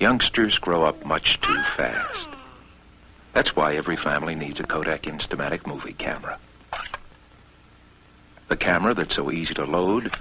Youngsters 0.00 0.58
grow 0.58 0.84
up 0.84 1.04
much 1.04 1.40
too 1.40 1.60
fast. 1.76 2.28
That's 3.38 3.54
why 3.54 3.76
every 3.76 3.94
family 3.94 4.34
needs 4.34 4.58
a 4.58 4.64
Kodak 4.64 5.02
Instamatic 5.02 5.64
movie 5.64 5.92
camera. 5.92 6.40
The 8.48 8.56
camera 8.56 8.94
that's 8.94 9.14
so 9.14 9.30
easy 9.30 9.54
to 9.54 9.64
load 9.64 10.16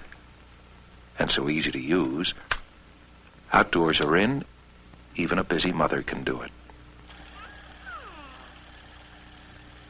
and 1.17 1.32
so 1.32 1.49
easy 1.49 1.71
to 1.71 1.80
use. 1.80 2.36
Outdoors 3.51 4.01
or 4.01 4.15
in, 4.15 4.45
even 5.15 5.39
a 5.39 5.43
busy 5.43 5.71
mother 5.71 6.03
can 6.03 6.23
do 6.23 6.43
it. 6.43 6.51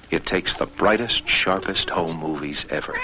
It 0.09 0.25
takes 0.25 0.55
the 0.55 0.65
brightest, 0.65 1.27
sharpest 1.27 1.89
home 1.89 2.21
movies 2.21 2.65
ever. 2.69 2.97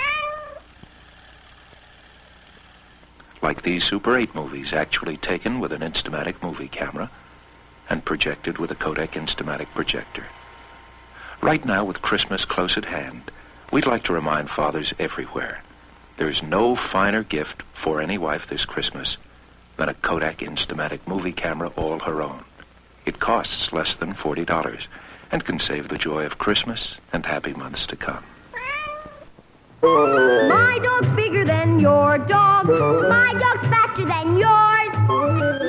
Like 3.42 3.64
these 3.64 3.84
Super 3.84 4.18
8 4.18 4.34
movies 4.34 4.72
actually 4.72 5.18
taken 5.18 5.60
with 5.60 5.74
an 5.74 5.82
Instamatic 5.82 6.42
movie 6.42 6.70
camera 6.70 7.12
and 7.90 8.06
projected 8.06 8.58
with 8.58 8.72
a 8.72 8.76
Kodak 8.76 9.14
Instamatic 9.14 9.68
projector. 9.74 10.26
Right 11.42 11.66
now, 11.66 11.84
with 11.84 12.02
Christmas 12.02 12.46
close 12.46 12.78
at 12.78 12.86
hand, 12.86 13.32
we'd 13.72 13.86
like 13.86 14.04
to 14.06 14.14
remind 14.14 14.50
fathers 14.50 14.94
everywhere 15.00 15.62
there's 16.18 16.44
no 16.44 16.76
finer 16.76 17.24
gift 17.24 17.64
for 17.74 18.00
any 18.00 18.18
wife 18.18 18.48
this 18.48 18.66
Christmas 18.66 19.18
than 19.78 19.90
a 19.90 19.94
Kodak 19.96 20.38
Instamatic 20.38 21.00
movie 21.08 21.32
camera 21.32 21.72
all 21.76 22.00
her 22.00 22.22
own. 22.22 22.44
It 23.06 23.20
costs 23.20 23.74
less 23.74 23.96
than 23.96 24.14
$40 24.14 24.88
and 25.32 25.44
can 25.44 25.60
save 25.60 25.90
the 25.90 25.98
joy 25.98 26.26
of 26.26 26.38
Christmas 26.38 26.98
and 27.12 27.26
happy 27.26 27.54
months 27.54 27.88
to 27.88 27.96
come. 27.96 28.24
My 29.82 30.80
dog's 30.82 31.16
bigger 31.16 31.44
than 31.44 31.80
your 31.80 32.20
dog. 32.20 32.68
My 32.68 33.34
dog's 33.34 33.68
faster 33.68 34.06
than 34.06 34.38
yours. 34.38 34.94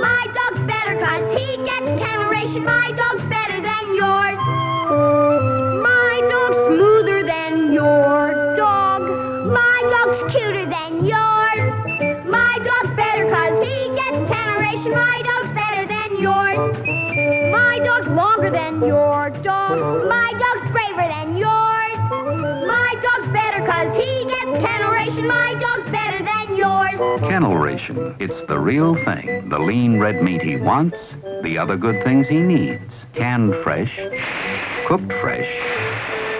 My 0.00 0.28
dog's 0.32 0.66
better 1.04 1.20
cause 1.20 1.38
he 1.38 1.56
gets 1.64 2.02
Kennel 2.02 2.30
Ration. 2.30 2.64
My 2.64 2.90
dog's 2.92 3.22
better 3.28 3.60
than 3.60 3.94
yours. 3.94 4.38
My 5.82 6.20
dog's 6.30 6.56
smoother 6.66 7.22
than 7.24 7.72
your 7.72 8.56
dog. 8.56 9.02
My 9.52 9.80
dog's 9.90 10.32
cuter 10.32 10.66
than 10.66 11.04
yours. 11.04 12.24
My 12.26 12.58
dog's 12.64 12.96
better 12.96 13.28
cause 13.28 13.62
he 13.62 13.88
gets 13.94 14.32
Kennel 14.32 14.58
Ration. 14.60 14.92
My 14.92 15.22
dog's 15.24 15.54
better 15.54 15.86
than 15.86 16.20
yours. 16.20 16.58
My 17.52 17.80
dog's 17.84 18.08
longer 18.08 18.50
than 18.50 18.80
your 18.80 19.30
dog. 19.42 20.08
My 20.08 20.32
dog's 20.32 20.70
braver 20.72 21.08
than 21.08 21.36
yours. 21.36 21.98
My 22.66 22.94
dog's 23.02 23.32
better 23.32 23.64
cause 23.66 23.94
he 23.96 24.24
gets 24.24 24.64
Kennel 24.64 24.92
Ration. 24.92 25.26
My 25.26 25.54
dog's 25.60 25.90
better 25.90 26.24
than 26.24 26.43
yours. 26.56 27.20
Kennel 27.20 27.56
Ration. 27.56 28.14
It's 28.18 28.42
the 28.44 28.58
real 28.58 28.94
thing. 29.04 29.48
The 29.48 29.58
lean 29.58 29.98
red 30.00 30.22
meat 30.22 30.42
he 30.42 30.56
wants, 30.56 31.14
the 31.42 31.58
other 31.58 31.76
good 31.76 32.02
things 32.04 32.28
he 32.28 32.40
needs. 32.40 33.06
Canned 33.14 33.54
fresh, 33.62 33.98
cooked 34.86 35.12
fresh, 35.20 35.48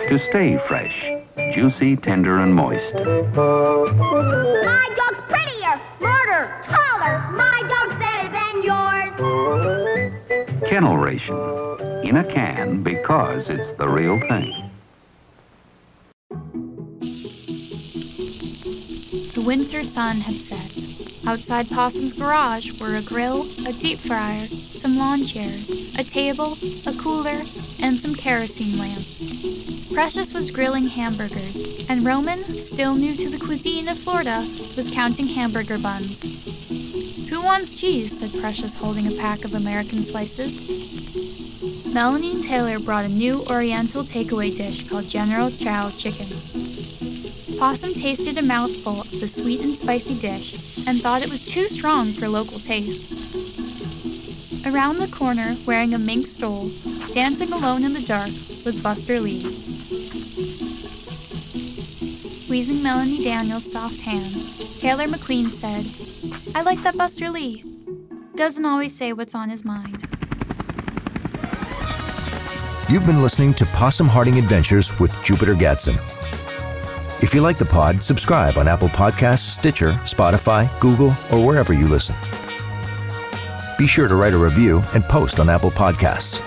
to 0.08 0.18
stay 0.18 0.58
fresh. 0.66 1.10
Juicy, 1.52 1.96
tender, 1.96 2.38
and 2.38 2.54
moist. 2.54 2.94
My 2.94 3.02
dog's 4.96 5.20
prettier, 5.28 5.80
smarter, 5.98 6.54
taller. 6.62 7.18
My 7.32 7.62
dog's 7.68 7.94
better 7.98 8.28
than 8.32 8.62
yours. 8.62 9.12
Kennel 10.68 10.96
Ration. 10.96 11.36
In 12.02 12.16
a 12.16 12.24
can 12.24 12.82
because 12.82 13.48
it's 13.48 13.70
the 13.72 13.88
real 13.88 14.20
thing. 14.28 14.70
Winter 19.44 19.84
sun 19.84 20.16
had 20.16 20.32
set. 20.34 21.28
Outside 21.28 21.68
Possum's 21.68 22.12
garage 22.12 22.80
were 22.80 22.96
a 22.96 23.02
grill, 23.02 23.42
a 23.66 23.72
deep 23.72 23.98
fryer, 23.98 24.44
some 24.44 24.96
lawn 24.96 25.24
chairs, 25.24 25.94
a 25.98 26.04
table, 26.04 26.56
a 26.86 26.92
cooler, 26.96 27.36
and 27.82 27.96
some 27.96 28.14
kerosene 28.14 28.78
lamps. 28.78 29.92
Precious 29.92 30.32
was 30.32 30.50
grilling 30.50 30.86
hamburgers, 30.86 31.86
and 31.90 32.06
Roman, 32.06 32.38
still 32.42 32.94
new 32.94 33.14
to 33.14 33.28
the 33.28 33.38
cuisine 33.38 33.88
of 33.88 33.98
Florida, 33.98 34.38
was 34.76 34.90
counting 34.92 35.26
hamburger 35.26 35.78
buns. 35.78 37.28
Who 37.28 37.42
wants 37.42 37.76
cheese? 37.76 38.18
said 38.18 38.40
Precious, 38.40 38.74
holding 38.74 39.06
a 39.06 39.16
pack 39.16 39.44
of 39.44 39.54
American 39.54 40.02
slices. 40.02 41.92
Melanie 41.92 42.42
Taylor 42.42 42.78
brought 42.78 43.04
a 43.04 43.08
new 43.08 43.44
Oriental 43.50 44.02
takeaway 44.02 44.56
dish 44.56 44.88
called 44.88 45.08
General 45.08 45.50
Chow 45.50 45.90
Chicken. 45.90 46.43
Possum 47.58 47.94
tasted 47.94 48.38
a 48.38 48.42
mouthful 48.42 49.00
of 49.00 49.20
the 49.20 49.28
sweet 49.28 49.62
and 49.62 49.74
spicy 49.74 50.14
dish 50.20 50.86
and 50.86 50.98
thought 50.98 51.22
it 51.22 51.30
was 51.30 51.46
too 51.46 51.64
strong 51.64 52.06
for 52.06 52.28
local 52.28 52.58
tastes. 52.58 53.24
Around 54.66 54.96
the 54.96 55.14
corner, 55.14 55.54
wearing 55.66 55.94
a 55.94 55.98
mink 55.98 56.26
stole, 56.26 56.68
dancing 57.14 57.52
alone 57.52 57.84
in 57.84 57.92
the 57.92 58.04
dark, 58.06 58.26
was 58.64 58.82
Buster 58.82 59.20
Lee. 59.20 59.40
Squeezing 62.44 62.82
Melanie 62.82 63.20
Daniels' 63.20 63.70
soft 63.72 64.00
hand, 64.00 64.34
Taylor 64.80 65.06
McQueen 65.06 65.46
said, 65.46 65.84
I 66.56 66.62
like 66.62 66.82
that 66.82 66.96
Buster 66.96 67.30
Lee. 67.30 67.62
Doesn't 68.34 68.64
always 68.64 68.94
say 68.94 69.12
what's 69.12 69.34
on 69.34 69.48
his 69.48 69.64
mind. 69.64 70.08
You've 72.90 73.06
been 73.06 73.22
listening 73.22 73.54
to 73.54 73.66
Possum 73.66 74.08
Harding 74.08 74.38
Adventures 74.38 74.96
with 74.98 75.16
Jupiter 75.22 75.54
Gadsden. 75.54 75.98
If 77.22 77.32
you 77.34 77.40
like 77.40 77.58
the 77.58 77.64
pod, 77.64 78.02
subscribe 78.02 78.58
on 78.58 78.68
Apple 78.68 78.88
Podcasts, 78.88 79.48
Stitcher, 79.48 79.92
Spotify, 80.04 80.68
Google, 80.80 81.14
or 81.32 81.44
wherever 81.44 81.72
you 81.72 81.88
listen. 81.88 82.14
Be 83.78 83.86
sure 83.86 84.08
to 84.08 84.14
write 84.14 84.34
a 84.34 84.38
review 84.38 84.82
and 84.92 85.02
post 85.04 85.40
on 85.40 85.48
Apple 85.48 85.70
Podcasts. 85.70 86.40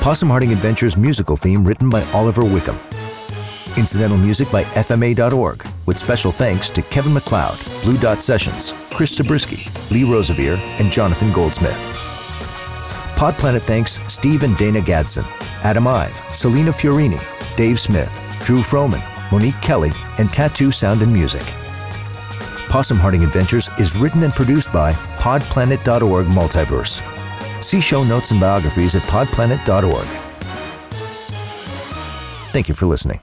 Possum 0.00 0.28
Harding 0.28 0.52
Adventures 0.52 0.96
musical 0.96 1.36
theme 1.36 1.64
written 1.64 1.88
by 1.88 2.02
Oliver 2.12 2.44
Wickham. 2.44 2.78
Incidental 3.76 4.18
music 4.18 4.50
by 4.50 4.64
FMA.org, 4.64 5.66
with 5.86 5.96
special 5.96 6.30
thanks 6.30 6.68
to 6.70 6.82
Kevin 6.82 7.14
MacLeod, 7.14 7.58
Blue 7.82 7.96
Dot 7.96 8.22
Sessions, 8.22 8.74
Chris 8.90 9.16
Zabriskie, 9.16 9.70
Lee 9.90 10.04
Rosevere, 10.04 10.58
and 10.78 10.92
Jonathan 10.92 11.32
Goldsmith. 11.32 11.78
Pod 13.16 13.34
Planet 13.38 13.62
thanks 13.62 13.98
Steve 14.08 14.42
and 14.42 14.58
Dana 14.58 14.80
Gadsden, 14.80 15.24
Adam 15.62 15.86
Ive, 15.86 16.20
Selena 16.34 16.70
Fiorini, 16.70 17.22
Dave 17.56 17.80
Smith, 17.80 18.20
Drew 18.44 18.60
Froman, 18.60 19.00
Monique 19.32 19.60
Kelly, 19.62 19.90
and 20.18 20.30
Tattoo 20.30 20.70
Sound 20.70 21.00
and 21.00 21.10
Music. 21.10 21.42
Possum 22.68 22.98
Harding 22.98 23.24
Adventures 23.24 23.70
is 23.78 23.96
written 23.96 24.22
and 24.22 24.32
produced 24.32 24.70
by 24.72 24.92
podplanet.org 25.16 26.26
Multiverse. 26.26 27.02
See 27.62 27.80
show 27.80 28.04
notes 28.04 28.30
and 28.30 28.38
biographies 28.38 28.94
at 28.94 29.02
podplanet.org. 29.02 30.06
Thank 32.52 32.68
you 32.68 32.74
for 32.74 32.84
listening. 32.84 33.20